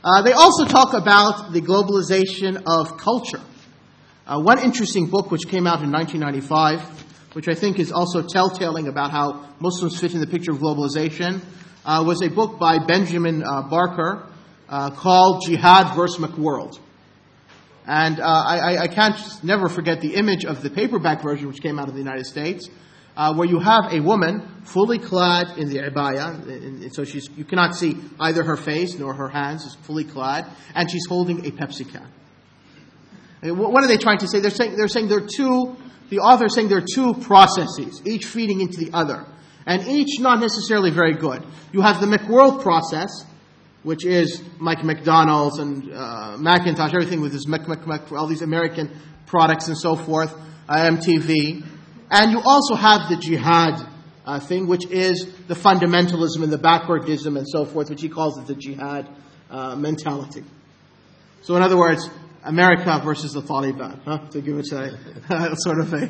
[0.03, 3.41] Uh, they also talk about the globalization of culture.
[4.25, 6.81] Uh, one interesting book which came out in 1995,
[7.33, 11.41] which I think is also telltaling about how Muslims fit in the picture of globalization,
[11.85, 14.27] uh, was a book by Benjamin uh, Barber
[14.69, 16.17] called Jihad vs.
[16.17, 16.79] McWorld.
[17.85, 21.87] And I, I, can't never forget the image of the paperback version which came out
[21.87, 22.69] of the United States,
[23.17, 27.43] uh, where you have a woman fully clad in the abaya, and so she's, you
[27.43, 31.51] cannot see either her face nor her hands, is fully clad, and she's holding a
[31.51, 32.07] Pepsi can.
[33.41, 34.39] And what are they trying to say?
[34.39, 35.75] They're saying, they're saying there are two,
[36.09, 39.25] the author is saying there are two processes, each feeding into the other,
[39.65, 41.45] and each not necessarily very good.
[41.71, 43.25] You have the McWorld process,
[43.83, 48.41] which is Mike McDonald's and uh, Macintosh, everything with this Mc, Mc, Mc, all these
[48.41, 48.91] American
[49.25, 50.33] products and so forth,
[50.67, 51.65] uh, MTV.
[52.11, 53.87] And you also have the jihad
[54.25, 58.37] uh, thing, which is the fundamentalism and the backwardism and so forth, which he calls
[58.37, 59.09] it the jihad
[59.49, 60.43] uh, mentality.
[61.41, 62.09] So, in other words,
[62.43, 64.19] America versus the Taliban, huh?
[64.29, 66.09] to give it a sort of a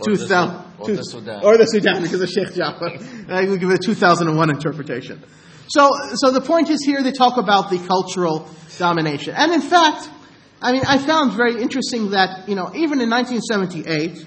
[0.00, 1.44] or, 2000, the, or the Sudan.
[1.44, 2.98] Or the Sudan, because of Sheikh Jafar.
[3.28, 5.22] I will give it a 2001 interpretation.
[5.68, 9.34] So, so the point is here they talk about the cultural domination.
[9.36, 10.08] And in fact,
[10.62, 14.26] I mean, I found very interesting that, you know, even in 1978,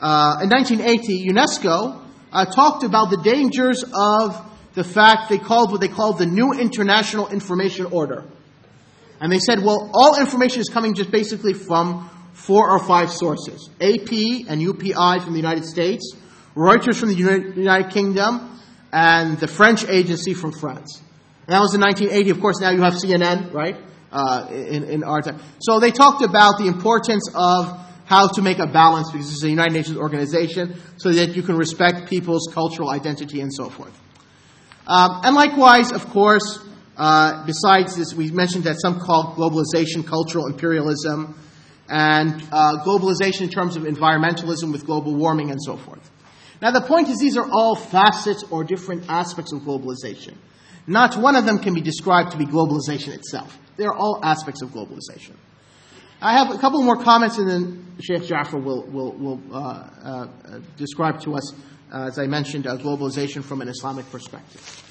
[0.00, 2.02] uh, in 1980, UNESCO
[2.32, 4.42] uh, talked about the dangers of
[4.74, 8.24] the fact they called what they called the new international information order.
[9.20, 13.70] And they said, well, all information is coming just basically from four or five sources.
[13.80, 14.10] AP
[14.48, 16.14] and UPI from the United States,
[16.54, 18.58] Reuters from the United Kingdom,
[18.96, 21.02] and the French agency from France.
[21.46, 22.30] And that was in 1980.
[22.30, 23.76] Of course, now you have CNN, right?
[24.10, 25.38] Uh, in, in our time.
[25.58, 29.50] So they talked about the importance of how to make a balance because it's a
[29.50, 33.92] United Nations organization so that you can respect people's cultural identity and so forth.
[34.86, 36.64] Um, and likewise, of course,
[36.96, 41.38] uh, besides this, we mentioned that some call globalization cultural imperialism
[41.90, 46.10] and uh, globalization in terms of environmentalism with global warming and so forth.
[46.62, 50.34] Now, the point is, these are all facets or different aspects of globalization.
[50.86, 53.58] Not one of them can be described to be globalization itself.
[53.76, 55.34] They're all aspects of globalization.
[56.20, 60.26] I have a couple more comments, and then Sheikh Jafar will, will, will uh, uh,
[60.76, 61.52] describe to us,
[61.92, 64.82] uh, as I mentioned, uh, globalization from an Islamic perspective.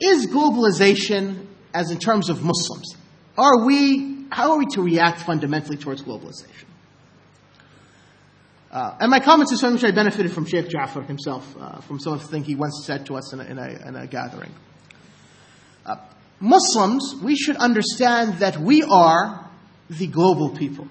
[0.00, 2.96] Is globalization, as in terms of Muslims,
[3.36, 6.66] are we, how are we to react fundamentally towards globalization?
[8.70, 11.98] Uh, and my comments is something which I benefited from Sheikh Jafar himself, uh, from
[11.98, 14.06] some of the things he once said to us in a, in a, in a
[14.06, 14.52] gathering.
[15.86, 15.96] Uh,
[16.38, 19.48] Muslims, we should understand that we are
[19.88, 20.86] the global people.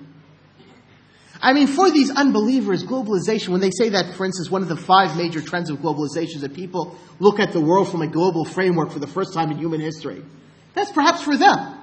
[1.40, 4.76] I mean, for these unbelievers, globalization, when they say that, for instance, one of the
[4.76, 8.44] five major trends of globalization is that people look at the world from a global
[8.44, 10.24] framework for the first time in human history,
[10.74, 11.76] that's perhaps for them.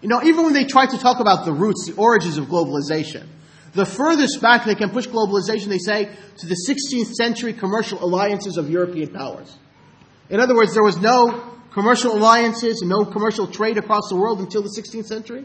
[0.00, 3.28] You know, even when they try to talk about the roots, the origins of globalization,
[3.72, 8.56] the furthest back they can push globalization, they say, to the 16th century commercial alliances
[8.56, 9.56] of European powers.
[10.28, 14.62] In other words, there was no commercial alliances, no commercial trade across the world until
[14.62, 15.44] the 16th century.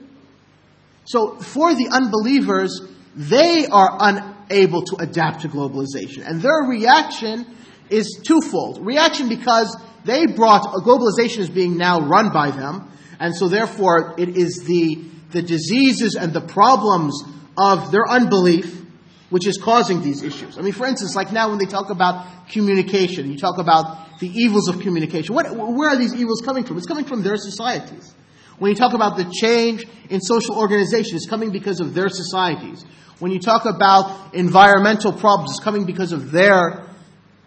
[1.05, 2.81] So for the unbelievers,
[3.15, 6.27] they are unable to adapt to globalization.
[6.27, 7.45] And their reaction
[7.89, 8.83] is twofold.
[8.83, 14.29] Reaction because they brought, globalization is being now run by them, and so therefore it
[14.29, 17.23] is the, the diseases and the problems
[17.57, 18.83] of their unbelief
[19.29, 20.57] which is causing these issues.
[20.57, 24.27] I mean, for instance, like now when they talk about communication, you talk about the
[24.27, 25.33] evils of communication.
[25.33, 26.77] What, where are these evils coming from?
[26.77, 28.13] It's coming from their societies.
[28.59, 32.85] When you talk about the change in social organization, it's coming because of their societies.
[33.19, 36.85] When you talk about environmental problems, it's coming because of their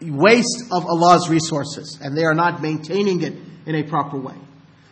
[0.01, 3.35] waste of Allah's resources, and they are not maintaining it
[3.67, 4.35] in a proper way.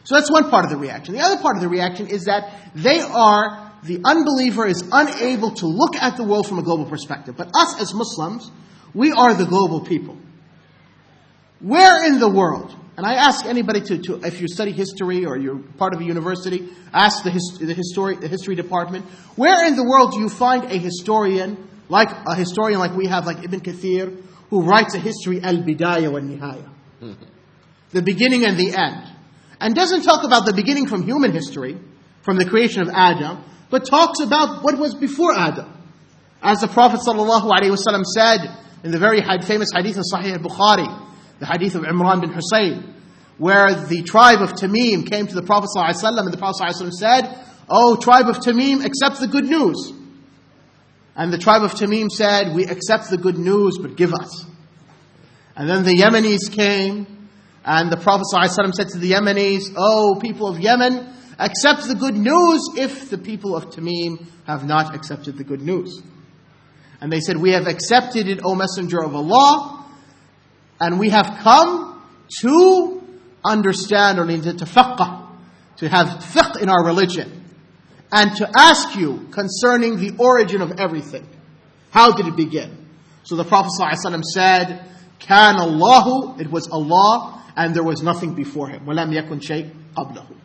[0.05, 1.14] So that's one part of the reaction.
[1.14, 5.66] The other part of the reaction is that they are, the unbeliever is unable to
[5.66, 7.37] look at the world from a global perspective.
[7.37, 8.51] But us as Muslims,
[8.95, 10.16] we are the global people.
[11.61, 15.37] Where in the world and I ask anybody to, to, if you study history or
[15.37, 19.05] you're part of a university, ask the, his, the, history, the history department,
[19.37, 23.27] where in the world do you find a historian, like a historian like we have,
[23.27, 26.68] like Ibn Kathir, who writes a history, al-bidayah wa nihaya
[27.91, 29.12] The beginning and the end.
[29.61, 31.79] And doesn't talk about the beginning from human history,
[32.22, 35.72] from the creation of Adam, but talks about what was before Adam.
[36.41, 41.09] As the Prophet ﷺ said in the very famous hadith in Sahih al-Bukhari,
[41.39, 42.95] the hadith of Imran bin Hussein,
[43.38, 47.38] where the tribe of Tamim came to the Prophet ﷺ and the Prophet ﷺ said,
[47.70, 49.93] Oh, tribe of Tamim, accept the good news.
[51.16, 54.45] And the tribe of Tamim said, We accept the good news, but give us.
[55.55, 57.30] And then the Yemenis came,
[57.64, 62.16] and the Prophet ﷺ said to the Yemenis, Oh, people of Yemen, accept the good
[62.16, 66.01] news if the people of Tamim have not accepted the good news.
[66.99, 69.86] And they said, We have accepted it, O Messenger of Allah,
[70.80, 72.01] and we have come
[72.41, 73.01] to
[73.43, 75.28] understand or to tafaqqa,
[75.78, 77.43] to have fiqh in our religion,
[78.12, 81.28] and to ask you concerning the origin of everything.
[81.89, 82.88] How did it begin?
[83.24, 84.86] So the Prophet ﷺ said,
[85.20, 88.86] Can Allahu, it was Allah, and there was nothing before him.
[88.86, 90.38] وَلَمْ يَكُنْ شَيْء قَبْلَهُ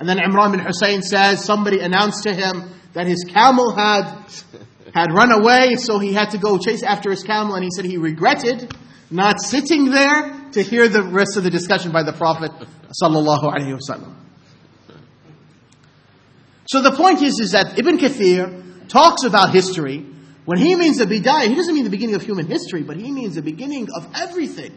[0.00, 4.24] and then Imran bin Hussein says, somebody announced to him that his camel had
[4.94, 7.84] had run away, so he had to go chase after his camel, and he said
[7.84, 8.74] he regretted
[9.10, 12.50] not sitting there to hear the rest of the discussion by the Prophet
[13.02, 14.14] sallallahu alaihi wasallam.
[16.66, 20.06] So the point is, is that Ibn Kathir talks about history.
[20.44, 23.10] When he means the bidayah, he doesn't mean the beginning of human history, but he
[23.10, 24.72] means the beginning of everything.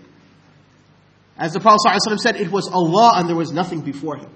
[1.37, 1.79] As the Prophet
[2.19, 4.29] said, it was Allah and there was nothing before him.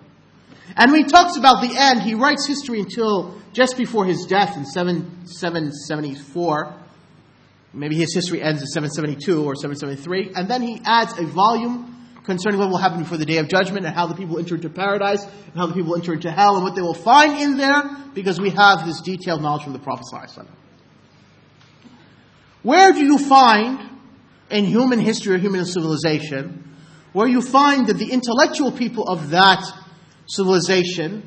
[0.76, 4.57] And when he talks about the end, he writes history until just before his death
[4.57, 6.76] in 7, 774.
[7.74, 10.32] Maybe his history ends in 772 or 773.
[10.36, 11.93] And then he adds a volume
[12.24, 14.70] concerning what will happen before the day of judgment and how the people enter into
[14.70, 17.84] paradise and how the people enter into hell and what they will find in there
[18.13, 20.05] because we have this detailed knowledge from the Prophet.
[22.63, 23.80] Where do you find
[24.49, 26.76] in human history or human civilization
[27.13, 29.63] where you find that the intellectual people of that
[30.28, 31.23] civilization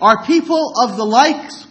[0.00, 1.66] are people of the likes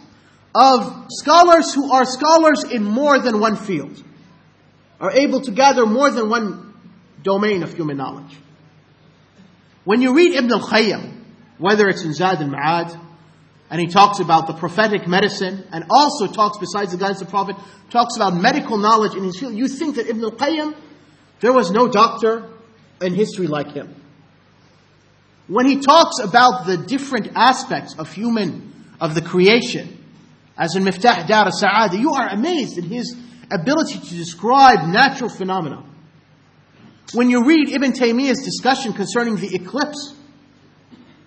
[0.53, 4.03] of scholars who are scholars in more than one field,
[4.99, 6.73] are able to gather more than one
[7.23, 8.38] domain of human knowledge.
[9.84, 11.23] When you read Ibn al-Qayyim,
[11.57, 12.99] whether it's in Zad al-Ma'ad,
[13.69, 17.32] and he talks about the prophetic medicine, and also talks, besides the guidance of the
[17.32, 17.55] Prophet,
[17.89, 20.75] talks about medical knowledge in his field, you think that Ibn al-Qayyim,
[21.39, 22.49] there was no doctor
[23.01, 23.95] in history like him.
[25.51, 28.71] When he talks about the different aspects of human,
[29.01, 30.01] of the creation,
[30.57, 33.17] as in Miftah Dar Sa'ada, you are amazed at his
[33.51, 35.83] ability to describe natural phenomena.
[37.13, 40.15] When you read Ibn Taymiyyah's discussion concerning the eclipse,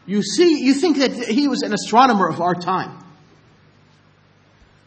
[0.07, 3.05] you see, you think that he was an astronomer of our time.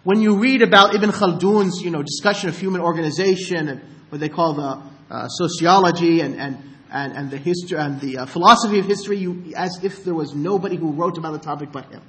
[0.03, 4.29] When you read about Ibn Khaldun's, you know, discussion of human organization and what they
[4.29, 6.57] call the uh, sociology and, and,
[6.91, 10.33] and, and the history and the uh, philosophy of history, you, as if there was
[10.33, 12.01] nobody who wrote about the topic but him.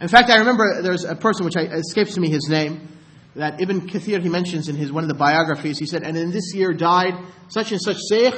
[0.00, 2.88] In fact, I remember there's a person which I, escapes me his name
[3.34, 5.78] that Ibn Kathir he mentions in his one of the biographies.
[5.78, 7.14] He said, and in this year died
[7.48, 8.34] such and such sheikh,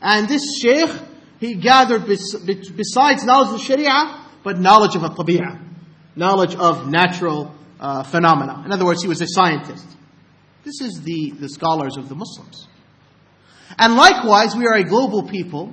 [0.00, 0.90] and this sheikh
[1.40, 5.60] he gathered bes- besides knowledge of Sharia, but knowledge of a tabi'ah,
[6.14, 8.62] knowledge of natural uh, phenomena.
[8.64, 9.86] In other words, he was a scientist.
[10.64, 12.68] This is the, the scholars of the Muslims.
[13.78, 15.72] And likewise, we are a global people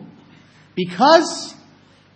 [0.76, 1.56] because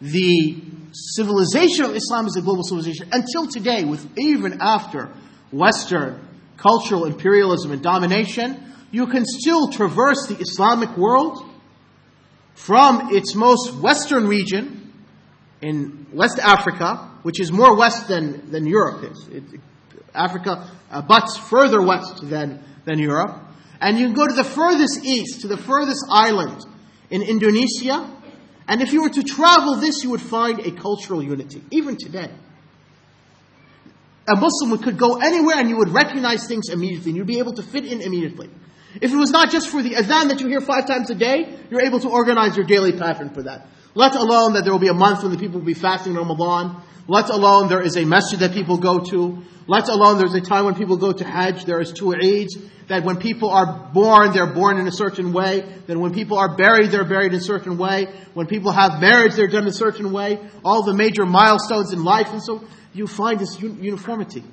[0.02, 0.62] the
[0.92, 3.10] civilization of Islam is a global civilization.
[3.12, 5.12] Until today, with even after
[5.52, 6.20] Western
[6.58, 11.44] cultural imperialism and domination, you can still traverse the Islamic world
[12.54, 14.94] from its most western region
[15.62, 19.28] in West Africa, which is more west than, than Europe is.
[19.30, 19.44] It,
[20.14, 23.40] Africa uh, butts further west than, than Europe.
[23.84, 26.66] And you can go to the furthest east, to the furthest island
[27.10, 28.10] in Indonesia.
[28.66, 32.32] And if you were to travel this, you would find a cultural unity, even today.
[34.26, 37.56] A Muslim could go anywhere and you would recognize things immediately, and you'd be able
[37.56, 38.50] to fit in immediately.
[39.02, 41.60] If it was not just for the adhan that you hear five times a day,
[41.70, 43.68] you're able to organize your daily pattern for that.
[43.96, 46.82] Let alone that there will be a month when the people will be fasting Ramadan.
[47.08, 49.44] Let alone there is a masjid that people go to.
[49.68, 51.66] Let alone there's a time when people go to Hajj.
[51.66, 52.60] There is two Eids.
[52.88, 55.64] That when people are born, they're born in a certain way.
[55.88, 58.08] Then when people are buried, they're buried in a certain way.
[58.34, 60.40] When people have marriage, they're done in a certain way.
[60.66, 62.28] All the major milestones in life.
[62.32, 64.44] And so you find this uniformity.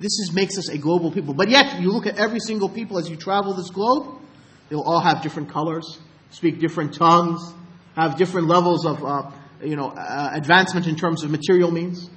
[0.00, 1.34] This is, makes us a global people.
[1.34, 4.20] But yet, you look at every single people as you travel this globe,
[4.68, 5.98] they'll all have different colors,
[6.30, 7.52] speak different tongues,
[7.96, 9.30] have different levels of, uh,
[9.62, 12.08] you know, uh, advancement in terms of material means.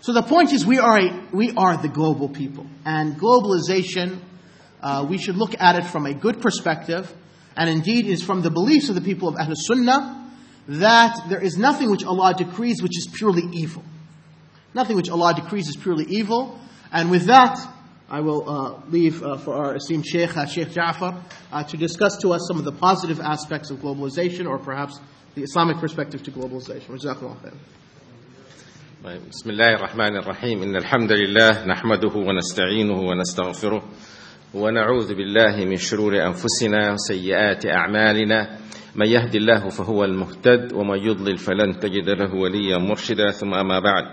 [0.00, 4.20] So the point is, we are a, we are the global people, and globalization.
[4.82, 7.10] Uh, we should look at it from a good perspective,
[7.56, 10.20] and indeed is from the beliefs of the people of Ahl Sunnah
[10.68, 13.82] that there is nothing which Allah decrees which is purely evil.
[14.74, 16.58] Nothing which Allah decrees is purely evil.
[16.92, 17.58] And with that,
[18.08, 21.22] I will uh, leave uh, for our esteemed Sheikh, uh, Sheikh Ja'far,
[21.52, 25.00] uh, to discuss to us some of the positive aspects of globalization or perhaps
[25.35, 26.99] the Islamic perspective to globalization.
[29.29, 33.83] بسم الله الرحمن الرحيم إن الحمد لله نحمده ونستعينه ونستغفره
[34.53, 38.57] ونعوذ بالله من شرور أنفسنا وسيئات أعمالنا
[38.95, 44.05] من يهد الله فهو المهتد ومن يضلل فلن تجد له وليا مرشدا ثم أما بعد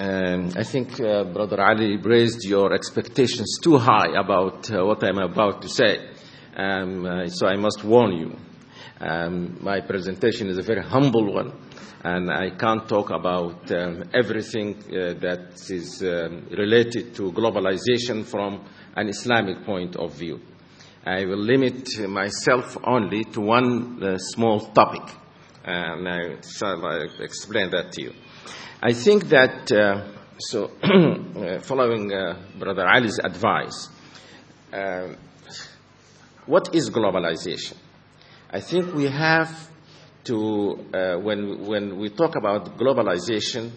[0.00, 5.18] Um, I think uh, Brother Ali raised your expectations too high about uh, what I'm
[5.18, 5.98] about to say.
[6.56, 8.36] Um, uh, so I must warn you.
[9.03, 11.51] Um, my presentation is a very humble one,
[12.05, 18.63] and I can't talk about um, everything uh, that is um, related to globalization from
[18.95, 20.39] an Islamic point of view.
[21.05, 25.13] I will limit myself only to one uh, small topic,
[25.65, 28.13] and I shall uh, explain that to you.
[28.81, 30.07] I think that, uh,
[30.39, 33.89] so, uh, following uh, Brother Ali's advice,
[36.45, 37.75] what is globalization?
[38.53, 39.67] I think we have
[40.25, 43.71] to, uh, when, when we talk about globalization,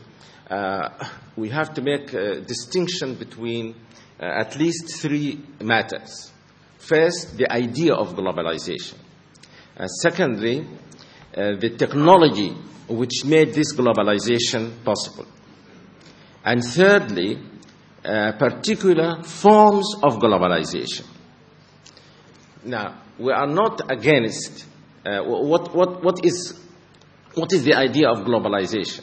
[0.51, 0.91] uh,
[1.35, 3.75] we have to make a distinction between
[4.21, 6.31] at least three matters.
[6.77, 8.97] First, the idea of globalization.
[10.03, 10.67] secondly,
[11.33, 12.55] the technology
[12.87, 15.27] which made this globalization possible.
[16.45, 17.39] And thirdly,
[18.05, 21.07] uh, particular forms of globalization.
[22.63, 24.67] Now, we are not against
[25.05, 26.59] uh, what, what, what, is,
[27.35, 29.03] what is the idea of globalization.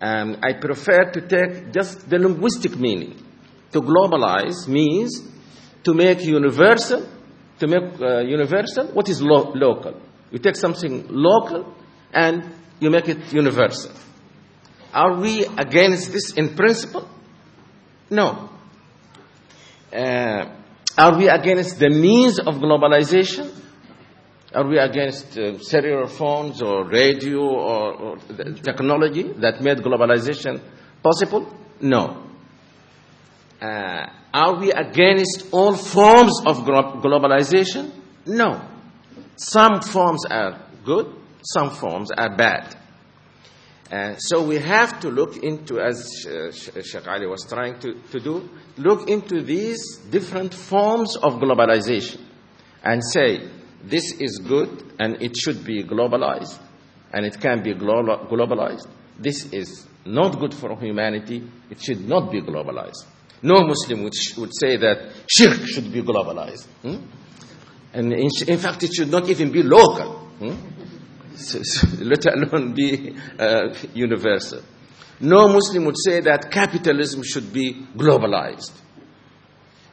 [0.00, 3.22] Um, I prefer to take just the linguistic meaning.
[3.72, 5.22] To globalize means
[5.84, 7.06] to make universal,
[7.58, 10.00] to make uh, universal what is lo- local.
[10.30, 11.74] You take something local
[12.12, 13.92] and you make it universal.
[14.92, 17.08] Are we against this in principle?
[18.10, 18.50] No.
[19.92, 20.46] Uh,
[20.98, 23.52] are we against the means of globalization?
[24.54, 28.16] Are we against uh, cellular phones or radio or, or
[28.62, 30.60] technology that made globalization
[31.02, 31.46] possible?
[31.80, 32.22] No.
[33.60, 37.92] Uh, are we against all forms of globalization?
[38.26, 38.62] No.
[39.36, 42.74] Some forms are good, some forms are bad.
[43.90, 48.18] Uh, so we have to look into, as uh, Sheikh Ali was trying to, to
[48.18, 52.20] do, look into these different forms of globalization
[52.82, 53.48] and say,
[53.84, 56.58] this is good and it should be globalized
[57.12, 58.88] and it can be glo- globalized.
[59.18, 63.04] This is not good for humanity, it should not be globalized.
[63.42, 66.66] No Muslim would, sh- would say that shirk should be globalized.
[66.82, 66.96] hmm?
[67.92, 70.75] And in, in fact, it should not even be local, hmm?
[72.00, 74.62] Let alone be uh, universal.
[75.20, 78.72] No Muslim would say that capitalism should be globalized.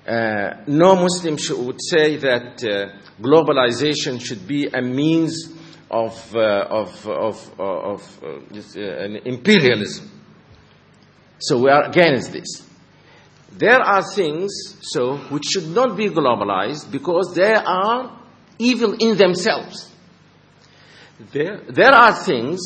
[0.06, 5.50] Uh, no Muslim would say that uh, globalization should be a means
[5.90, 10.10] of, uh, of, of, of uh, uh, an imperialism.
[11.40, 12.68] So we are against this.
[13.52, 18.20] There are things so which should not be globalized because they are
[18.58, 19.93] evil in themselves.
[21.32, 22.60] There, there are things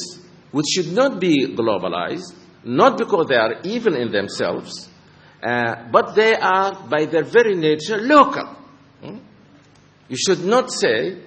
[0.52, 2.34] which should not be globalized,
[2.64, 4.90] not because they are evil in themselves,
[5.44, 8.48] uh, but they are by their very nature local.
[9.04, 9.18] Hmm?
[10.10, 11.18] You should not say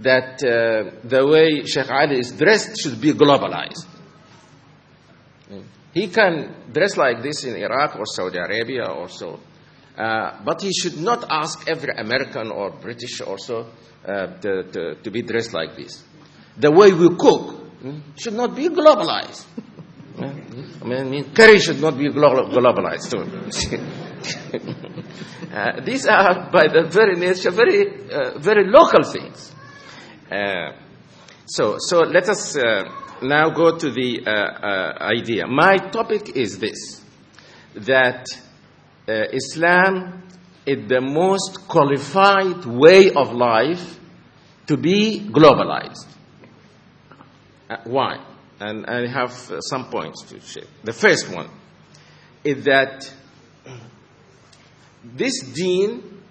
[0.00, 3.86] that uh, the way Sheikh Ali is dressed should be globalized.
[5.94, 9.38] He can dress like this in Iraq or Saudi Arabia or so,
[9.96, 13.70] uh, but he should not ask every American or British also
[14.04, 16.02] uh, to, to, to be dressed like this.
[16.56, 17.50] The way we cook
[17.82, 19.44] hmm, should not be globalized.
[20.18, 23.24] I mean, curry should not be glo- globalized too.
[25.54, 29.52] uh, these are, by their very nature, very, uh, very local things.
[30.30, 30.72] Uh,
[31.46, 32.84] so, so let us uh,
[33.22, 35.46] now go to the uh, uh, idea.
[35.46, 37.02] My topic is this
[37.74, 38.26] that
[39.08, 40.22] uh, Islam
[40.64, 43.98] is the most qualified way of life
[44.66, 46.06] to be globalized.
[47.69, 48.23] Uh, why?
[48.59, 50.63] And I have uh, some points to share.
[50.83, 51.49] The first one
[52.43, 53.11] is that
[55.03, 56.21] this deen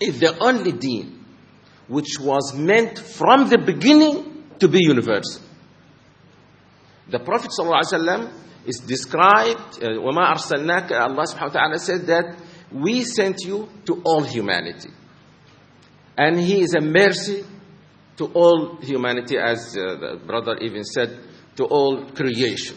[0.00, 1.24] is the only deen
[1.88, 5.42] which was meant from the beginning to be universal.
[7.08, 8.32] The Prophet ﷺ
[8.66, 12.36] is described, uh, وَمَا أَرْسَلْنَاكَ Allah subhanahu wa ta'ala said that
[12.72, 14.90] we sent you to all humanity.
[16.16, 17.44] And He is a mercy
[18.16, 21.18] to all humanity, as uh, the brother even said,
[21.56, 22.76] to all creation.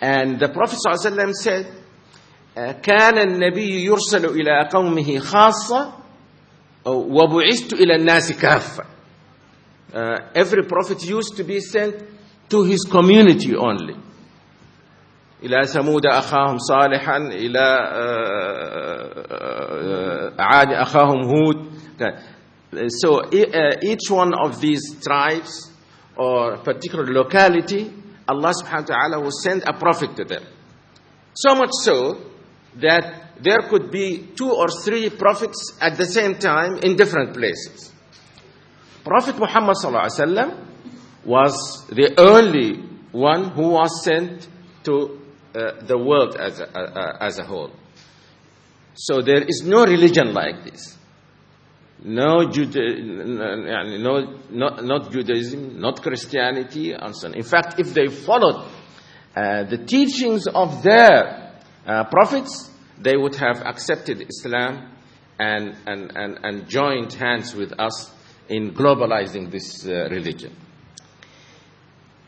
[0.00, 1.66] And the Prophet ﷺ said,
[2.56, 5.92] كان النبي يرسل إلى قومه خاصة
[6.86, 8.84] وبعثت إلى الناس كافة.
[9.94, 11.94] Uh, every prophet used to be sent
[12.50, 13.94] to his community only.
[15.42, 17.58] إلى ثمود أخاهم صالحا إلى
[20.38, 21.72] عاد أخاهم هود.
[22.71, 25.71] so uh, each one of these tribes
[26.17, 27.91] or particular locality,
[28.27, 30.43] Allah subhanahu wa ta'ala will send a prophet to them.
[31.33, 32.17] So much so
[32.75, 37.93] that there could be two or three prophets at the same time in different places.
[39.03, 40.65] Prophet Muhammad sallallahu alaihi wasallam
[41.25, 44.47] was the only one who was sent
[44.83, 45.21] to
[45.55, 47.71] uh, the world as a, uh, as a whole.
[48.95, 50.96] So there is no religion like this.
[52.03, 52.99] No, Juda-
[53.99, 57.33] no, not, not Judaism, not Christianity, and so on.
[57.33, 58.69] In fact, if they followed
[59.35, 61.53] uh, the teachings of their
[61.85, 62.69] uh, prophets,
[62.99, 64.91] they would have accepted Islam
[65.39, 68.11] and, and, and, and joined hands with us
[68.49, 70.55] in globalizing this uh, religion.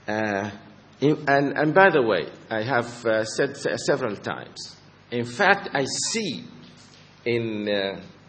[0.08, 0.50] Uh,
[1.02, 4.76] and, and by the way, I have uh, said several times,
[5.12, 6.44] in fact, I see
[7.26, 7.68] in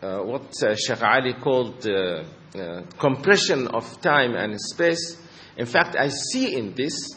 [0.03, 2.25] uh, what uh, Sheikh Ali called uh,
[2.55, 5.17] uh, compression of time and space,
[5.57, 7.15] in fact, I see in this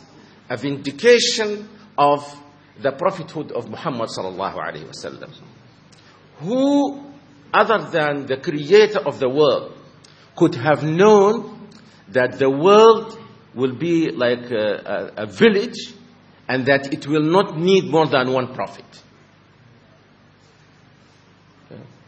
[0.50, 2.22] a vindication of
[2.82, 5.32] the prophethood of Muhammad sallallahu alaihi wasallam.
[6.40, 7.04] Who,
[7.54, 9.78] other than the creator of the world,
[10.36, 11.70] could have known
[12.10, 13.18] that the world
[13.54, 15.94] will be like a, a, a village
[16.48, 18.86] and that it will not need more than one prophet?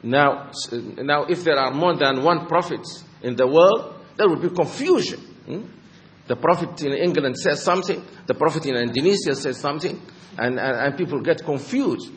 [0.05, 2.85] Now, now, if there are more than one prophet
[3.23, 5.19] in the world, there will be confusion.
[5.19, 5.63] hmm?
[6.27, 9.99] The prophet in England says something, the prophet in Indonesia says something,
[10.37, 12.11] and, and, and people get confused.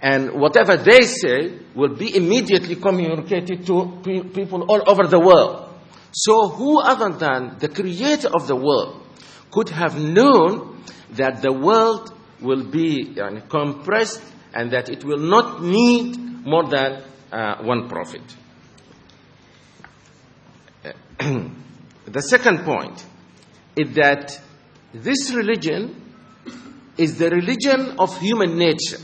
[0.00, 5.74] And whatever they say will be immediately communicated to pe- people all over the world.
[6.12, 9.02] So, who other than the creator of the world
[9.50, 14.22] could have known that the world will be yani, compressed
[14.54, 16.16] and that it will not need
[16.46, 18.21] more than uh, one prophet?
[22.05, 23.05] the second point
[23.75, 24.39] is that
[24.93, 25.95] this religion
[26.97, 28.97] is the religion of human nature.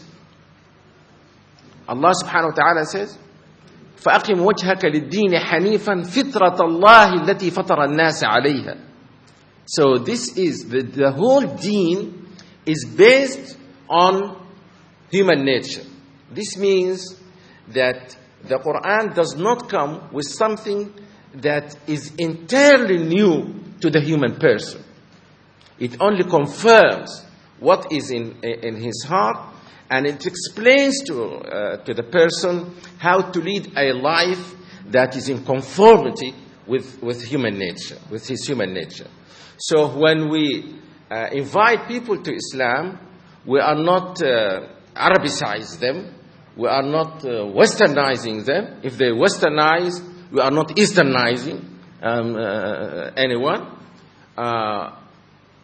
[1.87, 3.17] Allah subhanahu wa ta'ala says,
[3.97, 8.77] فأقم وجهك للدين حنيفا فطرة الله التي فطر الناس عليها.
[9.65, 12.27] So this is the, the whole deen
[12.65, 13.57] is based
[13.89, 14.45] on
[15.11, 15.83] human nature.
[16.31, 17.19] This means
[17.68, 20.92] that the Quran does not come with something
[21.34, 24.82] that is entirely new to the human person.
[25.78, 27.24] It only confirms
[27.58, 29.54] what is in, in his heart
[29.90, 34.54] and it explains to, uh, to the person how to lead a life
[34.86, 36.34] that is in conformity
[36.66, 39.08] with, with human nature, with his human nature.
[39.58, 40.78] So when we
[41.10, 42.98] uh, invite people to Islam,
[43.44, 46.14] we are not uh, Arabicize them,
[46.56, 48.80] we are not uh, westernizing them.
[48.82, 51.64] If they westernize, we are not easternizing
[52.02, 53.78] um, uh, anyone.
[54.36, 54.96] Uh,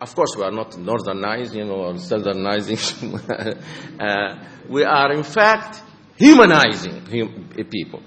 [0.01, 2.81] of course, we are not northernizing or southernizing.
[4.01, 5.83] uh, we are, in fact,
[6.17, 8.03] humanizing hum- people.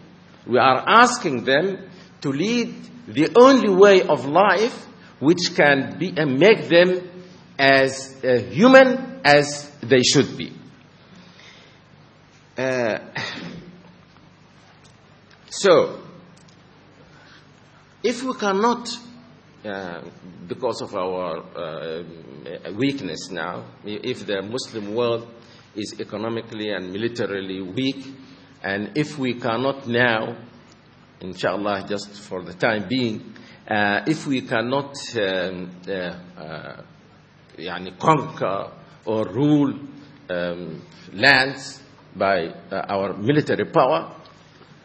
[0.48, 1.90] We are asking them
[2.22, 2.74] to lead
[3.08, 4.88] the only way of life
[5.20, 7.10] which can be and make them
[7.60, 10.52] as uh, human as they should be.
[12.58, 13.00] Uh,
[15.50, 16.02] so,
[18.04, 18.90] if we cannot,
[19.64, 20.02] uh,
[20.48, 25.28] because of our uh, uh, weakness now, if the Muslim world
[25.76, 28.06] is economically and militarily weak,
[28.64, 30.36] and if we cannot now,
[31.22, 33.34] inshallah, just for the time being,
[33.70, 36.82] uh, if we cannot um, uh, uh,
[37.98, 38.72] conquer
[39.06, 39.74] or rule
[40.30, 40.82] um,
[41.14, 41.81] lands,
[42.16, 44.16] by uh, our military power,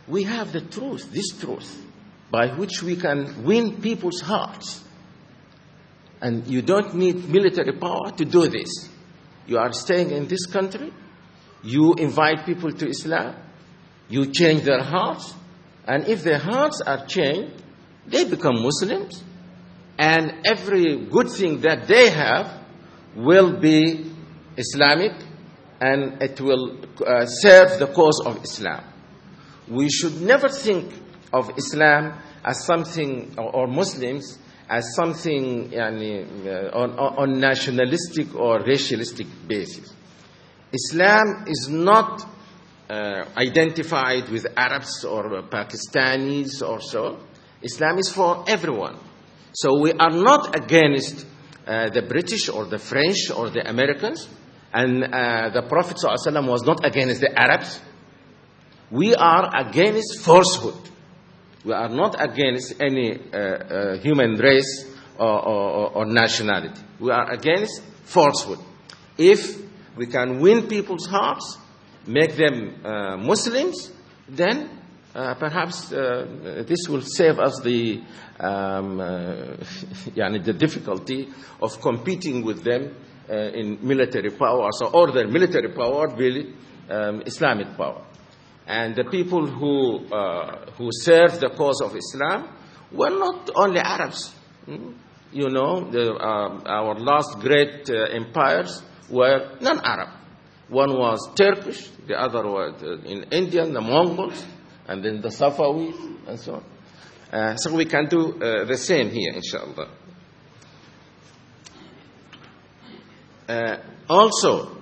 [0.07, 1.85] we have the truth, this truth,
[2.31, 4.83] by which we can win people's hearts.
[6.21, 8.89] And you don't need military power to do this.
[9.47, 10.93] You are staying in this country,
[11.63, 13.37] you invite people to Islam,
[14.09, 15.35] you change their hearts,
[15.87, 17.63] and if their hearts are changed,
[18.07, 19.23] they become Muslims,
[19.99, 22.61] and every good thing that they have
[23.15, 24.11] will be
[24.57, 25.13] Islamic
[25.81, 28.85] and it will uh, serve the cause of Islam.
[29.69, 30.93] We should never think
[31.33, 38.61] of Islam as something, or, or Muslims, as something yani, uh, on, on nationalistic or
[38.61, 39.93] racialistic basis.
[40.73, 42.27] Islam is not
[42.89, 47.19] uh, identified with Arabs or Pakistanis or so.
[47.63, 48.99] Islam is for everyone.
[49.53, 51.27] So we are not against
[51.67, 54.29] uh, the British or the French or the Americans,
[54.73, 57.81] and uh, the Prophet ﷺ was not against the Arabs.
[58.91, 60.91] We are against falsehood.
[61.65, 64.87] We are not against any uh, uh, human race
[65.19, 66.81] or, or, or, nationality.
[67.01, 68.59] We are against falsehood.
[69.19, 69.57] If
[69.97, 71.59] we can win people's hearts,
[72.07, 73.91] make them uh, Muslims,
[74.29, 74.71] then
[75.15, 78.03] uh, perhaps uh, this will save us the,
[78.39, 78.99] um,
[80.15, 81.29] yani the difficulty
[81.61, 82.95] of competing with them
[83.29, 86.55] in military power, so, or their military power, really
[86.91, 88.03] um, Islamic power.
[88.67, 92.49] And the people who, uh, who served the cause of Islam
[92.93, 94.35] were not only Arabs.
[94.67, 94.95] Mm?
[95.33, 100.09] You know, the, uh, our last great uh, empires were non Arab.
[100.69, 104.45] One was Turkish, the other was in India, the Mongols,
[104.89, 106.63] and then the Safavis, and so
[107.33, 107.59] on.
[107.59, 109.89] so we can do the same here, inshallah.
[113.49, 113.77] Uh,
[114.09, 114.77] also,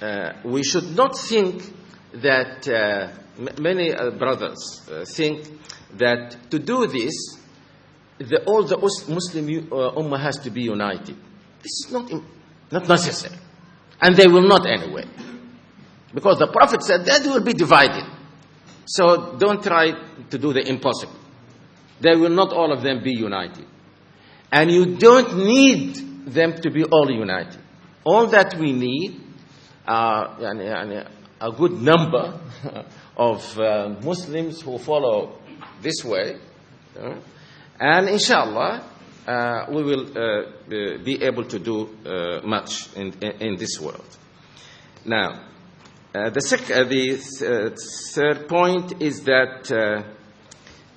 [0.00, 1.62] uh, we should not think
[2.12, 3.08] that uh,
[3.60, 5.46] many brothers think
[5.96, 7.38] that to do this,
[8.18, 11.16] the, all the Muslim Ummah has to be united.
[11.62, 12.10] This is not,
[12.70, 13.36] not necessary.
[14.00, 15.04] And they will not anyway.
[16.14, 18.04] Because the Prophet said that they will be divided.
[18.86, 19.92] So don't try
[20.30, 21.16] to do the impossible.
[22.00, 23.66] They will not all of them be united.
[24.50, 27.60] And you don't need them to be all united.
[28.04, 29.20] All that we need
[29.86, 30.36] are
[31.40, 32.40] a good number
[33.16, 35.38] of uh, Muslims who follow
[35.82, 36.36] this way.
[37.80, 38.84] And inshallah,
[39.26, 41.88] uh, we will uh, be able to do
[42.44, 44.16] much in, in, this world.
[45.04, 45.48] Now,
[46.12, 47.74] the, sec- the th-
[48.14, 50.04] third point is that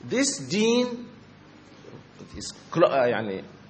[0.03, 1.07] this deen
[2.35, 2.53] is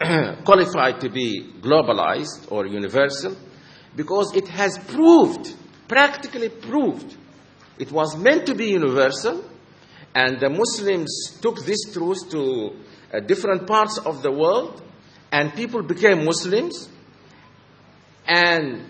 [0.45, 3.35] qualified to be globalized or universal
[3.95, 5.53] because it has proved,
[5.87, 7.15] practically proved,
[7.77, 9.43] it was meant to be universal,
[10.15, 12.71] and the Muslims took this truth to
[13.13, 14.81] uh, different parts of the world,
[15.31, 16.89] and people became Muslims,
[18.27, 18.85] and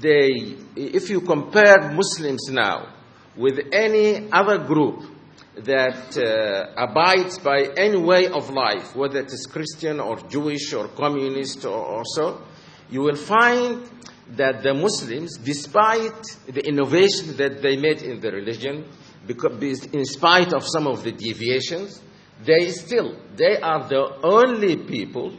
[0.00, 2.92] they, if you compare Muslims now
[3.36, 5.13] with any other group
[5.56, 10.88] that uh, abides by any way of life, whether it is Christian or Jewish or
[10.88, 12.42] communist or, or so,
[12.90, 13.88] you will find
[14.30, 18.84] that the Muslims, despite the innovation that they made in the religion,
[19.26, 22.00] because in spite of some of the deviations,
[22.44, 25.32] they still they are the only people,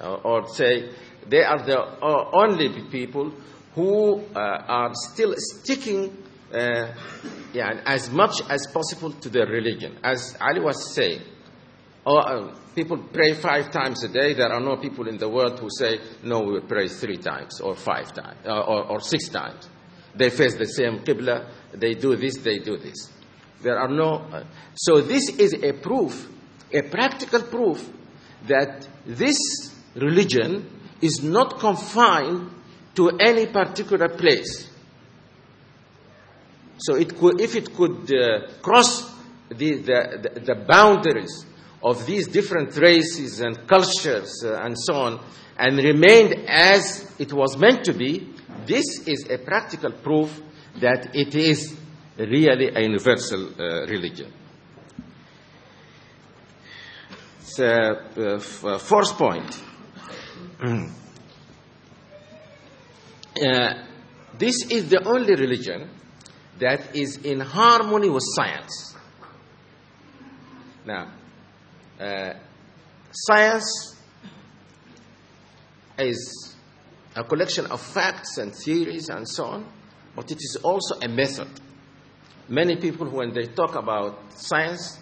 [0.00, 0.90] uh, or say
[1.28, 3.32] they are the uh, only people
[3.74, 6.23] who uh, are still sticking
[6.54, 6.94] uh,
[7.52, 9.98] yeah, as much as possible to their religion.
[10.02, 11.22] As Ali was saying,
[12.06, 14.34] oh, uh, people pray five times a day.
[14.34, 17.74] There are no people in the world who say, no, we pray three times or
[17.74, 19.68] five times uh, or, or six times.
[20.14, 23.10] They face the same Qibla, they do this, they do this.
[23.62, 24.16] There are no.
[24.16, 24.44] Uh,
[24.74, 26.28] so, this is a proof,
[26.72, 27.88] a practical proof,
[28.46, 29.38] that this
[29.96, 32.50] religion is not confined
[32.94, 34.70] to any particular place.
[36.84, 39.10] So, it could, if it could uh, cross
[39.48, 41.46] the, the, the, boundaries
[41.82, 45.24] of these different races and cultures uh, and so on
[45.56, 48.28] and remained as it was meant to be,
[48.66, 50.42] this is a practical proof
[50.80, 51.74] that it is
[52.18, 54.30] really a universal uh, religion.
[57.40, 59.62] So, uh, uh, fourth point.
[63.34, 63.74] Uh,
[64.38, 65.90] this is the only religion
[66.58, 68.94] that is in harmony with science.
[70.86, 71.12] Now,
[72.00, 72.34] uh,
[73.10, 73.96] science
[75.98, 76.54] is
[77.16, 79.66] a collection of facts and theories and so on,
[80.14, 81.48] but it is also a method.
[82.48, 84.98] Many people, when they talk about science,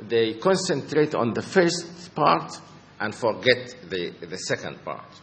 [0.00, 2.58] they concentrate on the first part
[2.98, 5.20] and forget the, the second part.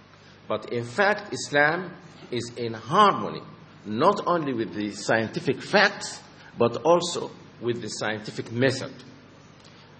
[0.47, 1.91] But in fact, Islam
[2.31, 3.41] is in harmony
[3.85, 6.19] not only with the scientific facts,
[6.57, 8.93] but also with the scientific method.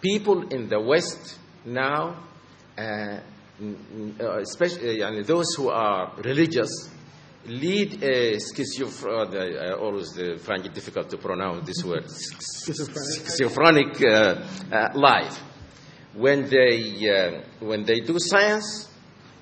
[0.01, 2.15] People in the West now,
[2.77, 3.19] uh,
[4.39, 6.89] especially uh, those who are religious,
[7.45, 14.89] lead a schizophrenic, I always find it difficult to pronounce this word, schizophrenic uh, uh,
[14.93, 15.41] life.
[16.13, 18.89] When they, uh, when they do science,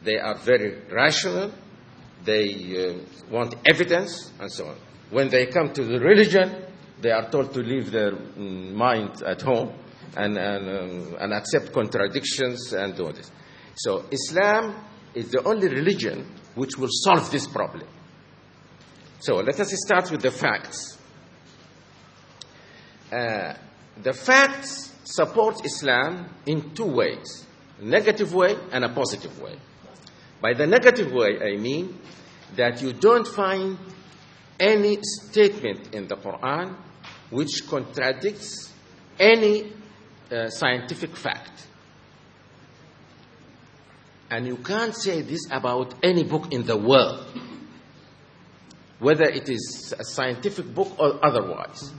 [0.04, 1.52] they are very rational,
[2.28, 2.94] they uh,
[3.32, 4.76] want evidence, and so on.
[5.10, 6.66] When they come to the religion,
[7.02, 9.72] they are told to leave their mm, mind at home
[10.16, 13.32] and, and, um, and accept contradictions and all this.
[13.76, 14.76] So, Islam
[15.14, 17.88] is the only religion which will solve this problem.
[19.20, 20.98] So, let us start with the facts.
[23.12, 23.54] Uh,
[24.04, 27.46] the facts support Islam in two ways
[27.80, 29.56] a negative way and a positive way.
[30.42, 32.00] By the negative way, I mean
[32.56, 33.78] that you don't find
[34.60, 36.76] any statement in the Quran
[37.30, 38.72] which contradicts
[39.20, 39.74] any
[40.32, 41.68] uh, scientific fact.
[44.30, 47.26] And you can't say this about any book in the world,
[49.00, 51.94] whether it is a scientific book or otherwise.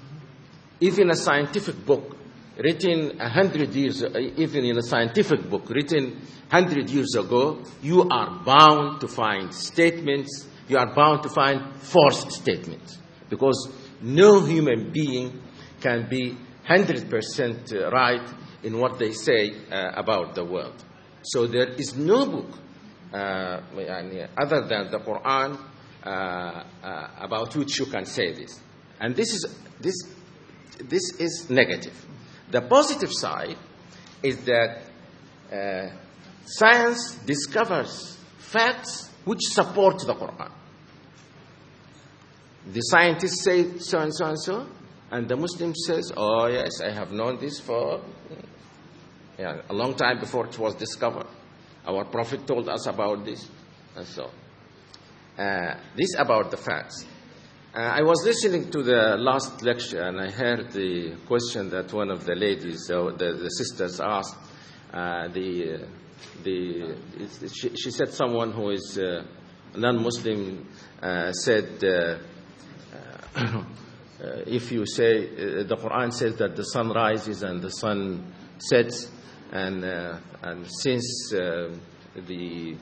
[0.80, 2.18] Even a scientific book
[2.59, 8.43] written a hundred years, even in a scientific book written hundred years ago, you are
[8.45, 12.99] bound to find statements, you are bound to find false statements.
[13.31, 15.43] Because no human being
[15.81, 16.37] can be
[16.69, 18.29] 100% right
[18.63, 20.85] in what they say uh, about the world.
[21.23, 22.59] So there is no book
[23.13, 23.61] uh,
[24.37, 25.59] other than the Quran
[26.05, 28.61] uh, uh, about which you can say this.
[29.01, 29.47] And this is,
[29.81, 29.95] this,
[30.85, 32.07] this is negative.
[32.51, 33.57] The positive side
[34.22, 34.82] is that
[35.53, 35.90] uh,
[36.44, 40.51] science discovers facts which support the Quran.
[42.72, 44.66] The scientists say so and so and so,
[45.11, 48.01] and the Muslim says, Oh, yes, I have known this for
[49.38, 51.26] yeah, a long time before it was discovered.
[51.86, 53.49] Our Prophet told us about this,
[53.96, 54.30] and so.
[55.38, 57.07] Uh, this about the facts.
[57.79, 62.11] Uh, I was listening to the last lecture and I heard the question that one
[62.11, 64.35] of the ladies, uh, the, the, sisters asked.
[64.93, 65.87] Uh, the,
[66.43, 66.97] the,
[67.55, 69.22] she, she, said someone who is uh,
[69.76, 70.66] non-Muslim
[71.01, 72.18] uh, said, uh,
[74.49, 79.09] if you say, the Quran says that the sun rises and the sun sets,
[79.53, 82.76] and, and since the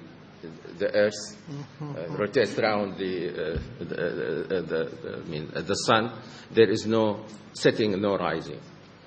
[0.78, 1.36] the earth
[1.80, 6.12] uh, rotates around the, uh, the, uh, the, I mean, the sun,
[6.50, 8.60] there is no setting, no rising.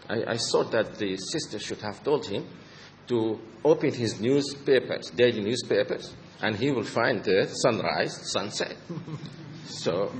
[0.09, 2.45] I, I, thought that the sister should have told him
[3.07, 8.75] to open his newspapers, daily newspapers, and he will find the sunrise, sunset.
[9.65, 10.11] so,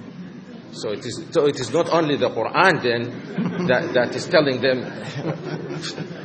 [0.71, 1.25] so it is.
[1.31, 4.83] So it is not only the Quran then that, that is telling them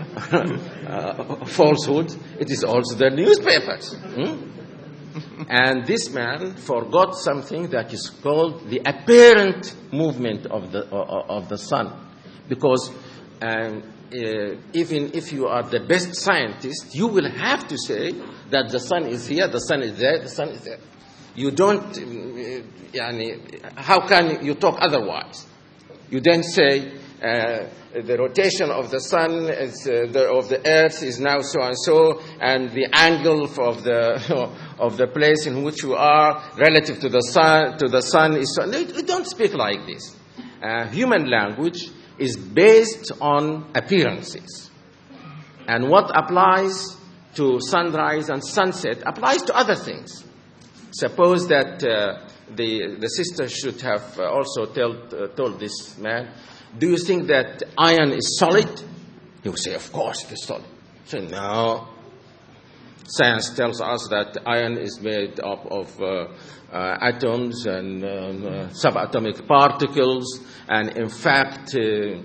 [0.87, 2.15] uh, falsehood.
[2.39, 3.95] It is also the newspapers.
[3.95, 4.51] hmm?
[5.49, 11.59] And this man forgot something that is called the apparent movement of the, of the
[11.59, 11.93] sun.
[12.49, 12.91] Because
[13.41, 18.13] um, uh, even if you are the best scientist, you will have to say
[18.51, 20.79] that the sun is here, the sun is there, the sun is there.
[21.35, 22.61] You don't, um,
[22.95, 25.47] uh, how can you talk otherwise?
[26.11, 26.93] You then say,
[27.23, 27.67] uh,
[28.03, 31.77] the rotation of the sun is, uh, the, of the earth is now so and
[31.79, 37.09] so, and the angle of the of the place in which you are relative to
[37.09, 38.69] the sun to the sun is so.
[38.69, 40.17] We don't speak like this.
[40.61, 41.89] Uh, human language
[42.19, 44.71] is based on appearances,
[45.69, 46.97] and what applies
[47.35, 50.25] to sunrise and sunset applies to other things.
[50.91, 56.33] Suppose that uh, the the sister should have uh, also told uh, told this man
[56.79, 58.69] do you think that iron is solid?
[59.43, 60.65] He will say, Of course it is solid.
[61.05, 61.89] Say, No.
[63.07, 66.29] Science tells us that iron is made up of uh,
[66.73, 72.17] uh, atoms and um, uh, subatomic particles, and in fact, uh,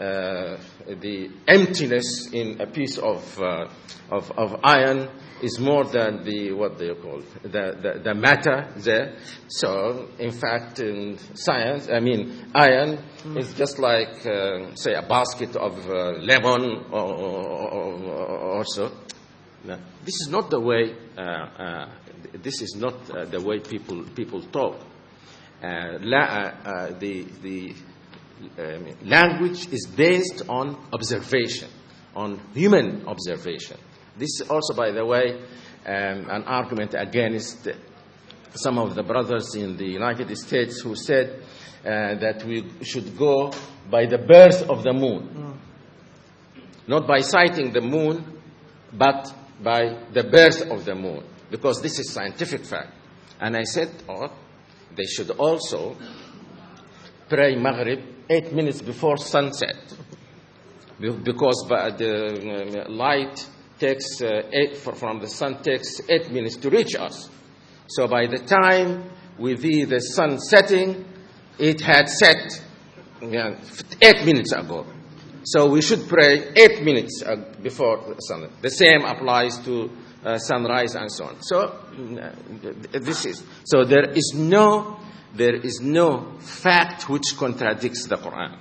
[0.00, 0.56] uh,
[0.86, 3.68] the emptiness in a piece of, uh,
[4.10, 5.08] of, of iron
[5.42, 9.16] is more than the what they call the, the, the matter there.
[9.48, 12.98] So, in fact, in science, I mean, iron
[13.36, 18.90] is just like, uh, say, a basket of uh, lemon or, or, or, or so.
[19.64, 20.94] No, this is not the way.
[21.16, 21.90] Uh, uh,
[22.32, 24.76] this is not uh, the way people people talk.
[25.62, 27.74] Uh, la, uh, the the
[28.58, 31.68] um, language is based on observation,
[32.14, 33.76] on human observation.
[34.18, 35.40] This is also, by the way,
[35.86, 37.68] um, an argument against
[38.54, 41.42] some of the brothers in the United States who said
[41.84, 43.52] uh, that we should go
[43.90, 45.58] by the birth of the moon.
[46.86, 48.40] Not by sighting the moon,
[48.92, 51.22] but by the birth of the moon.
[51.50, 52.92] Because this is scientific fact.
[53.40, 54.32] And I said, oh,
[54.96, 55.96] they should also
[57.28, 59.76] pray Maghrib eight minutes before sunset.
[60.98, 63.46] Because by the um, light
[63.78, 67.30] takes uh, eight, from the sun takes eight minutes to reach us.
[67.86, 71.04] So by the time we see the sun setting,
[71.58, 72.62] it had set
[73.22, 74.86] eight minutes ago.
[75.44, 78.50] So we should pray eight minutes uh, before the sun.
[78.60, 79.90] The same applies to
[80.24, 81.36] uh, sunrise and so on.
[81.40, 85.00] So mm, this is so there is no
[85.34, 88.58] there is no fact which contradicts the Quran.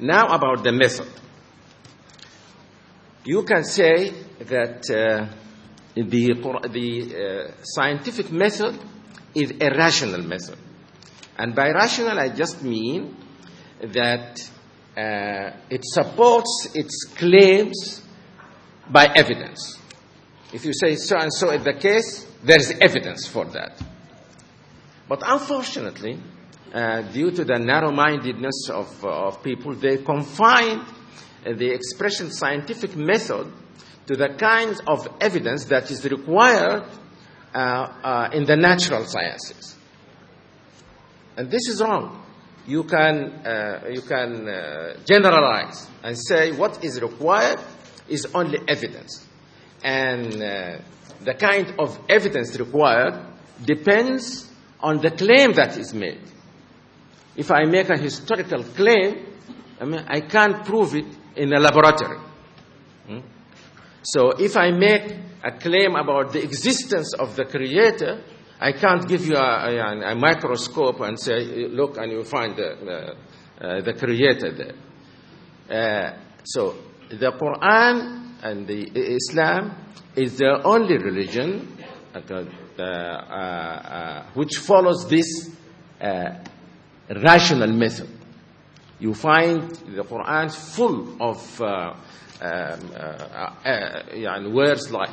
[0.00, 1.08] Now about the method.
[3.24, 4.10] You can say
[4.40, 5.34] that uh,
[5.94, 6.34] the,
[6.70, 8.78] the uh, scientific method
[9.34, 10.58] is a rational method.
[11.38, 13.16] And by rational, I just mean
[13.80, 14.38] that
[14.96, 18.02] uh, it supports its claims
[18.90, 19.78] by evidence.
[20.52, 23.82] If you say so and so is the case, there is evidence for that.
[25.08, 26.20] But unfortunately,
[26.72, 30.84] uh, due to the narrow mindedness of, uh, of people, they confine
[31.44, 33.52] the expression scientific method
[34.06, 36.84] to the kinds of evidence that is required
[37.54, 39.76] uh, uh, in the natural sciences.
[41.36, 42.22] And this is wrong.
[42.66, 47.60] You can, uh, you can uh, generalize and say what is required
[48.08, 49.26] is only evidence.
[49.82, 50.78] And uh,
[51.22, 53.20] the kind of evidence required
[53.64, 56.20] depends on the claim that is made.
[57.36, 59.26] If I make a historical claim,
[59.80, 62.18] I, mean, I can't prove it in a laboratory.
[63.06, 63.18] Hmm?
[64.02, 68.22] So if I make a claim about the existence of the Creator,
[68.60, 73.16] I can't give you a, a, a microscope and say, look, and you find the,
[73.60, 74.74] the, uh, the Creator there.
[75.68, 76.76] Uh, so
[77.08, 79.74] the Quran and the Islam
[80.16, 81.76] is the only religion
[82.14, 82.20] uh,
[82.78, 85.50] uh, uh, which follows this
[86.00, 86.30] uh,
[87.08, 88.08] rational method.
[89.00, 91.94] You find the Quran full of uh,
[92.40, 95.10] um, words like,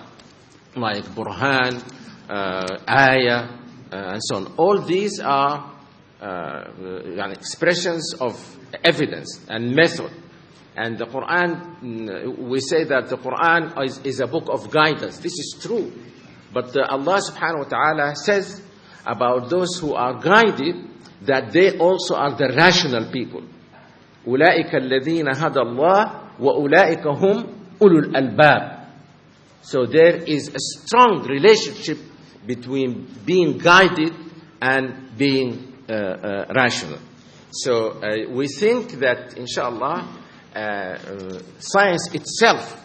[0.76, 1.82] like Burhan,
[2.30, 3.50] Ayah,
[3.92, 4.54] and so on.
[4.58, 5.72] All these are
[7.32, 10.12] expressions of evidence and method.
[10.76, 15.18] And the Quran, mm, we say that the Quran is, is a book of guidance.
[15.18, 15.92] This is true.
[16.54, 18.62] But Allah subhanahu wa ta'ala says
[19.06, 20.76] about those who are guided
[21.24, 23.44] that they also are the rational people.
[24.27, 27.47] أولئك الذين هدى الله وأولئك هم
[27.83, 28.77] أولو الألباب.
[29.63, 31.99] So there is a strong relationship
[32.47, 34.13] between being guided
[34.61, 36.99] and being uh, uh, rational.
[37.53, 40.07] So uh, we think that, inshallah,
[40.55, 42.83] uh, uh, science itself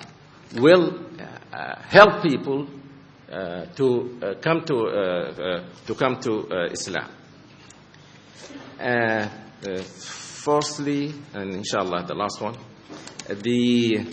[0.56, 2.68] will uh, help people
[3.32, 7.10] uh, to uh, come to uh, uh, to come to uh, Islam.
[10.49, 12.57] Uh, and inshallah, the last one,
[13.43, 14.07] the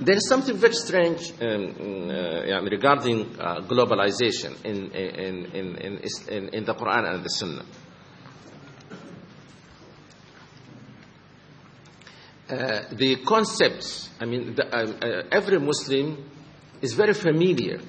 [0.00, 6.64] there is something very strange um, uh, regarding uh, globalization in, in, in, in, in,
[6.64, 7.64] the Quran and the Sunnah.
[12.50, 16.30] Uh, the concepts, I mean, the, uh, uh, every Muslim
[16.82, 17.80] is very familiar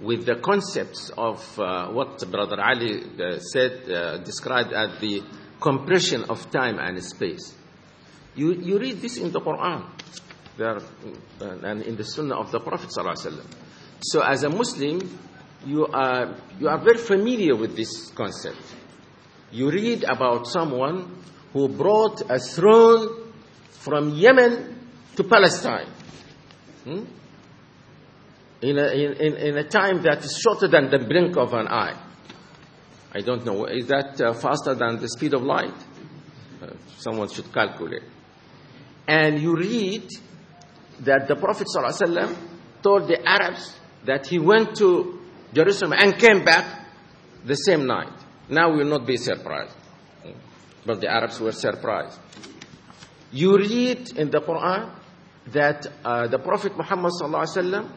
[0.00, 5.22] with the concepts of uh, what Brother Ali uh, said, uh, described as the
[5.60, 7.54] compression of time and space.
[8.34, 9.84] You, you read this in the Quran
[10.56, 12.90] there, uh, and in the Sunnah of the Prophet.
[14.00, 15.00] So, as a Muslim,
[15.64, 18.58] you are, you are very familiar with this concept.
[19.50, 21.16] You read about someone
[21.52, 23.32] who brought a throne
[23.70, 24.78] from Yemen
[25.16, 25.88] to Palestine.
[26.84, 27.04] Hmm?
[28.60, 31.96] In, a, in, in a time that is shorter than the blink of an eye.
[33.14, 35.74] I don't know, is that uh, faster than the speed of light?
[36.62, 36.66] Uh,
[36.98, 38.02] someone should calculate.
[39.06, 40.08] And you read
[41.00, 42.36] that the Prophet ﷺ
[42.82, 45.20] told the Arabs that he went to
[45.54, 46.86] Jerusalem and came back
[47.44, 48.12] the same night.
[48.50, 49.74] Now we will not be surprised.
[50.84, 52.18] But the Arabs were surprised.
[53.32, 54.90] You read in the Quran
[55.48, 57.90] that uh, the Prophet Muhammad ﷺ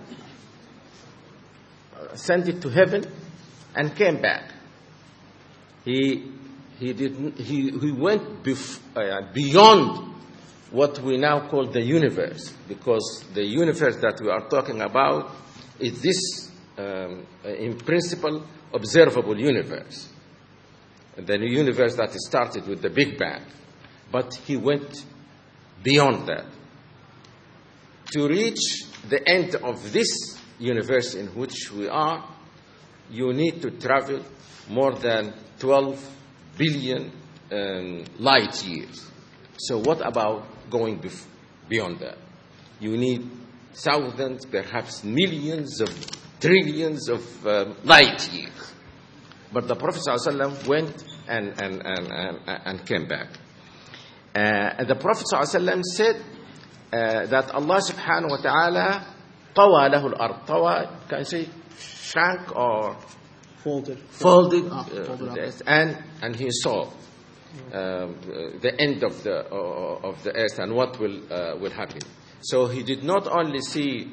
[2.15, 3.05] sent it to heaven
[3.75, 4.50] and came back.
[5.83, 6.31] He,
[6.79, 10.13] he, didn't, he, he went bef- uh, beyond
[10.71, 15.31] what we now call the universe, because the universe that we are talking about
[15.79, 20.09] is this, um, in principle, observable universe.
[21.17, 23.43] The universe that started with the Big Bang.
[24.11, 25.05] But he went
[25.83, 26.45] beyond that.
[28.13, 32.27] To reach the end of this universe in which we are,
[33.09, 34.23] you need to travel
[34.69, 36.16] more than 12
[36.58, 37.12] billion
[37.52, 39.10] um, light years.
[39.58, 41.24] So, what about going bef-
[41.68, 42.18] beyond that?
[42.80, 43.28] You need
[43.74, 45.90] thousands, perhaps millions of
[46.40, 48.72] trillions of um, light years.
[49.52, 53.28] But the Prophet ﷺ went and, and, and, and, and came back.
[54.34, 54.38] Uh,
[54.78, 56.16] and the Prophet ﷺ said
[56.92, 59.06] uh, that Allah subhanahu wa ta'ala
[59.56, 61.48] طوى له الأرض طوى can I say
[61.78, 62.96] shrank or
[63.63, 63.99] Folded.
[64.09, 65.35] folded, Ah, uh, folded up.
[65.35, 66.91] the and and he saw um,
[67.73, 72.01] uh, the end of the uh, of the earth and what will uh, will happen.
[72.41, 74.09] So he did not only see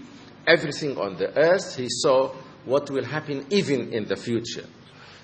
[0.46, 2.34] everything on the earth; he saw
[2.64, 4.66] what will happen even in the future.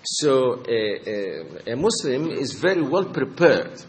[0.05, 3.83] So a, a, a Muslim is very well prepared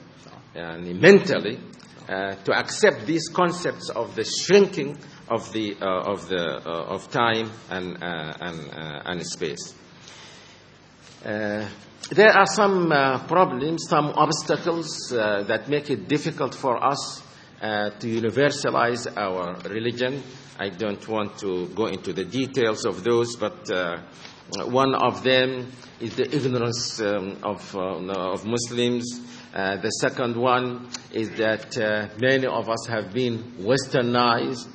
[0.53, 1.59] and mentally
[2.07, 4.97] uh, to accept these concepts of the shrinking
[5.29, 9.73] of the uh, of the uh, of time and uh, and uh, and space.
[11.25, 11.67] Uh,
[12.11, 17.23] there are some uh, problems, some obstacles uh, that make it difficult for us
[17.63, 20.21] uh, to universalize our religion.
[20.59, 24.01] I don't want to go into the details of those, but uh,
[24.65, 29.19] one of them is the ignorance um, of, of Muslims.
[29.51, 31.75] The second one is that
[32.21, 34.67] many of us have been westernized,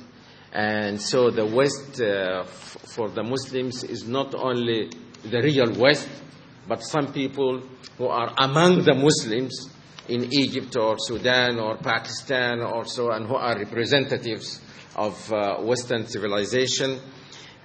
[0.51, 1.95] and so the West
[2.93, 4.89] for the Muslims is not only
[5.23, 6.09] the real West,
[6.67, 7.61] but some people
[7.97, 9.69] who are among the Muslims
[10.07, 14.61] in Egypt or Sudan or Pakistan or so, and who are representatives
[14.95, 16.99] of uh, Western civilization.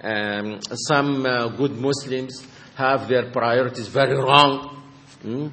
[0.02, 2.46] Um, some uh, good Muslims
[2.76, 4.82] have their priorities very wrong.
[5.24, 5.52] Mm?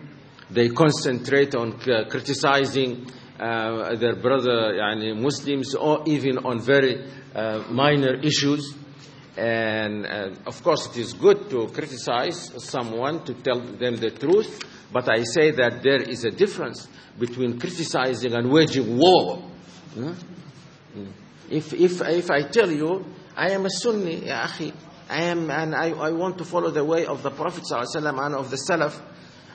[0.52, 3.08] They concentrate on c- criticizing
[3.40, 7.04] uh, their brother yani, Muslims or even on very
[7.34, 8.76] uh, minor issues.
[9.36, 14.64] And uh, of course, it is good to criticize someone to tell them the truth,
[14.92, 16.88] but I say that there is a difference
[17.18, 19.38] between criticizing and waging war.
[19.96, 20.12] Hmm?
[20.12, 21.08] Hmm.
[21.50, 23.06] If, if, if I tell you,
[23.36, 24.72] I am a Sunni, ya akhi,
[25.10, 28.36] I am, and I, I want to follow the way of the Prophet ﷺ and
[28.36, 29.00] of the Salaf,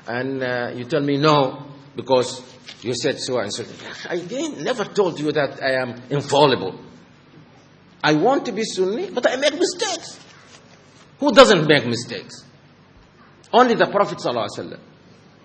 [0.07, 2.43] and uh, you tell me no, because
[2.83, 3.65] you said so and so.
[4.09, 4.17] I
[4.61, 6.88] never told you that I am infallible.
[8.03, 10.19] I want to be Sunni, but I make mistakes.
[11.21, 12.45] Who doesn't make mistakes?
[13.53, 14.79] Only the Prophet ﷺ.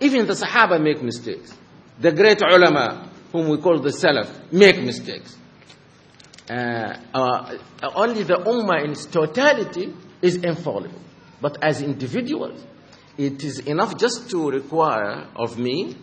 [0.00, 1.52] Even the Sahaba make mistakes.
[1.98, 5.36] The great ulama, whom we call the Salaf, make mistakes.
[6.50, 7.58] uh, uh,
[7.94, 11.00] only the Ummah in its totality is infallible.
[11.40, 12.62] But as individuals,
[13.16, 15.96] it is enough just to require of me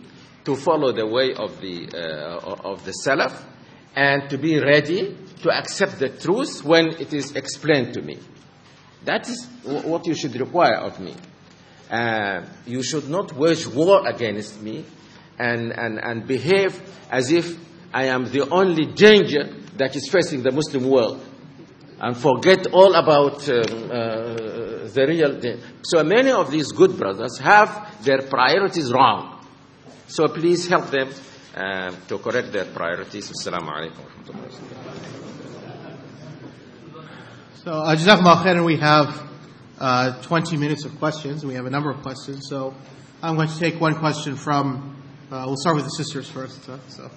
[0.44, 3.32] to follow the way of the, uh, of the Salaf
[3.94, 8.18] and to be ready to accept the truth when it is explained to me.
[9.04, 11.14] That is what you should require of me.
[11.90, 14.84] Uh, you should not wage war against me
[15.38, 17.58] and, and, and behave as if
[17.92, 19.44] I am the only danger
[19.76, 21.22] that is facing the Muslim world
[22.00, 25.60] and forget all about um, uh, the real thing.
[25.82, 29.44] So many of these good brothers have their priorities wrong.
[30.08, 31.10] So please help them
[31.54, 33.30] uh, to correct their priorities.
[33.30, 34.04] Assalamu alaikum
[37.64, 39.30] So, uh, Jazakumullah we have
[39.78, 42.48] uh, 20 minutes of questions, and we have a number of questions.
[42.48, 42.74] So,
[43.22, 44.96] I'm going to take one question from,
[45.30, 47.10] uh, we'll start with the sisters first, uh, so,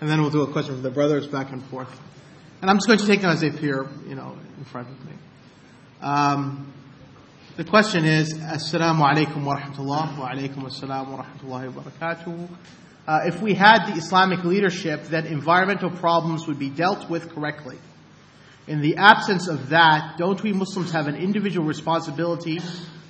[0.00, 2.00] and then we'll do a question from the brothers back and forth.
[2.60, 5.04] And I'm just going to take them as they appear, you know, in front of
[5.04, 5.12] me.
[6.00, 6.72] Um,
[7.56, 12.48] the question is, Assalamu alaikum wa rahmatullah wa alaikum assalam wa rahmatullahi wa barakatuh.
[13.06, 17.78] Uh, if we had the Islamic leadership, then environmental problems would be dealt with correctly.
[18.68, 22.60] In the absence of that, don't we Muslims have an individual responsibility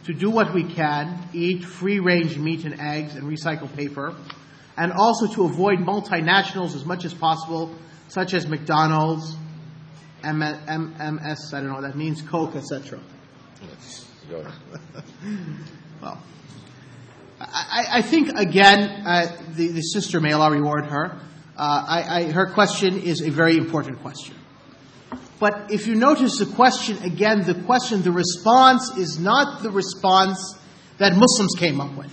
[0.05, 4.14] to do what we can, eat free range meat and eggs and recycle paper,
[4.78, 7.74] and also to avoid multinationals as much as possible,
[8.09, 9.36] such as McDonald's,
[10.24, 12.98] M- M- MS, I don't know what that means, Coke, etc.
[16.01, 16.19] Well,
[17.54, 21.20] I, think again, uh, the, sister, may Allah reward her.
[21.56, 24.34] Uh, her question is a very important question.
[25.38, 30.56] But if you notice the question again, the question, the response is not the response
[30.98, 32.12] that Muslims came up with.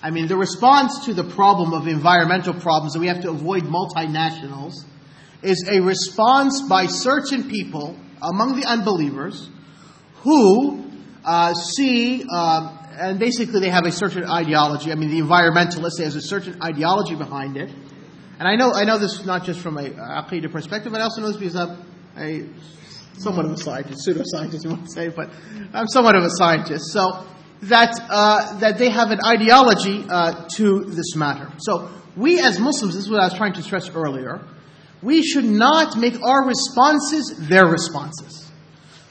[0.00, 3.64] I mean, the response to the problem of environmental problems that we have to avoid
[3.64, 4.74] multinationals
[5.42, 9.50] is a response by certain people among the unbelievers
[10.22, 10.84] who
[11.24, 12.24] uh, see,
[12.98, 14.92] and basically they have a certain ideology.
[14.92, 17.70] I mean, the environmentalist has a certain ideology behind it.
[18.38, 21.20] And I know, I know this not just from a Aqidah perspective, but I also
[21.20, 21.84] know this because I'm
[22.16, 22.48] a
[23.18, 25.30] somewhat of a scientist, pseudo-scientist, you want to say, but
[25.72, 26.92] I'm somewhat of a scientist.
[26.92, 27.26] So
[27.62, 31.50] that uh, that they have an ideology uh, to this matter.
[31.58, 34.44] So we as Muslims, this is what I was trying to stress earlier.
[35.02, 38.43] We should not make our responses their responses,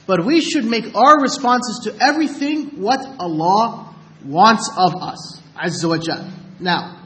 [0.06, 3.94] but we should make our responses to everything what Allah
[4.24, 6.30] wants of us, Azza wa.
[6.60, 7.04] Now,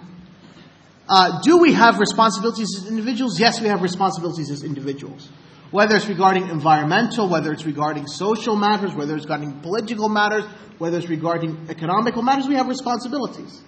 [1.08, 3.40] uh, do we have responsibilities as individuals?
[3.40, 5.28] Yes, we have responsibilities as individuals.
[5.70, 10.44] Whether it's regarding environmental, whether it's regarding social matters, whether it's regarding political matters,
[10.78, 13.62] whether it's regarding economical matters, we have responsibilities.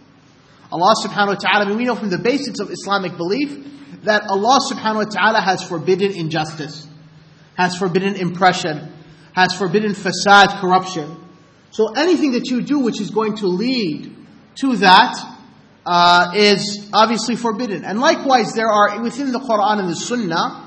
[0.73, 4.23] Allah subhanahu wa ta'ala, I mean, we know from the basics of Islamic belief that
[4.28, 6.86] Allah subhanahu wa ta'ala has forbidden injustice,
[7.57, 8.93] has forbidden impression,
[9.40, 11.16] has forbidden fasad, corruption.
[11.70, 14.14] So anything that you do which is going to lead
[14.56, 15.16] to that
[15.86, 17.84] uh, is obviously forbidden.
[17.84, 20.66] And likewise, there are within the Quran and the Sunnah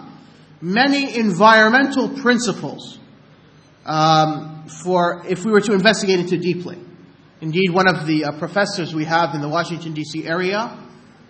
[0.62, 2.98] many environmental principles
[3.86, 6.80] um, for if we were to investigate into deeply.
[7.42, 10.26] Indeed, one of the uh, professors we have in the Washington D.C.
[10.26, 10.80] area,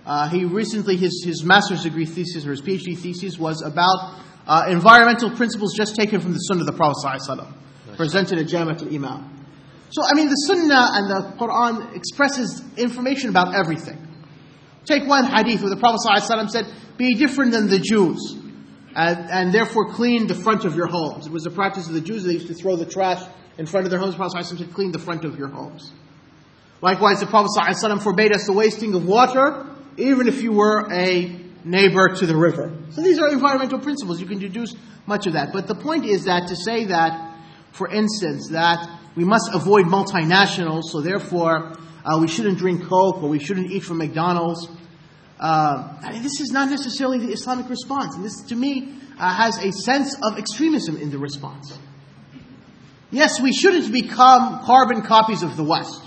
[0.05, 4.66] uh, he recently his his master's degree thesis or his PhD thesis was about uh,
[4.68, 9.46] environmental principles just taken from the Sunnah of the Prophet ﷺ, presented at Jamiat al-Imam.
[9.90, 14.06] So, I mean, the Sunnah and the Quran expresses information about everything.
[14.84, 16.66] Take one hadith where the Prophet ﷺ said,
[16.96, 18.38] "Be different than the Jews."
[18.98, 21.26] and, and therefore clean the front of your homes.
[21.26, 23.22] It was the practice of the Jews, they used to throw the trash
[23.56, 24.14] in front of their homes.
[24.14, 25.92] The Prophet ﷺ said, clean the front of your homes.
[26.80, 29.66] Likewise, the Prophet ﷺ forbade us the wasting of water,
[29.96, 32.75] even if you were a neighbor to the river.
[32.91, 34.19] So these are environmental principles.
[34.19, 34.75] You can deduce
[35.05, 35.53] much of that.
[35.53, 37.35] But the point is that to say that,
[37.71, 43.29] for instance, that we must avoid multinationals, so therefore uh, we shouldn't drink Coke or
[43.29, 44.67] we shouldn't eat from McDonald's,
[45.39, 48.15] uh, I mean, this is not necessarily the Islamic response.
[48.15, 51.77] And this, to me, uh, has a sense of extremism in the response.
[53.11, 56.01] Yes, we shouldn't become carbon copies of the West.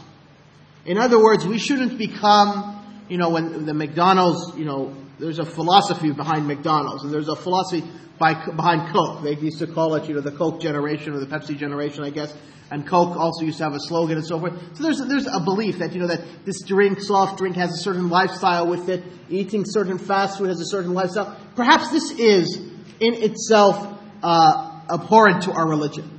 [0.84, 5.44] In other words, we shouldn't become, you know, when the McDonald's, you know, there's a
[5.44, 7.84] philosophy behind McDonald's, and there's a philosophy
[8.18, 9.22] by, behind Coke.
[9.22, 12.10] They used to call it, you know, the Coke generation or the Pepsi generation, I
[12.10, 12.34] guess.
[12.70, 14.54] And Coke also used to have a slogan and so forth.
[14.76, 17.76] So there's there's a belief that you know that this drink, soft drink, has a
[17.76, 19.04] certain lifestyle with it.
[19.28, 21.38] Eating certain fast food has a certain lifestyle.
[21.54, 22.56] Perhaps this is
[22.98, 26.10] in itself uh, abhorrent to our religion.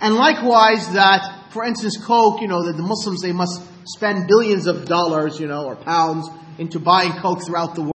[0.00, 4.66] And likewise, that for instance, Coke, you know, that the Muslims they must spend billions
[4.66, 6.28] of dollars, you know, or pounds
[6.58, 7.88] into buying Coke throughout the world.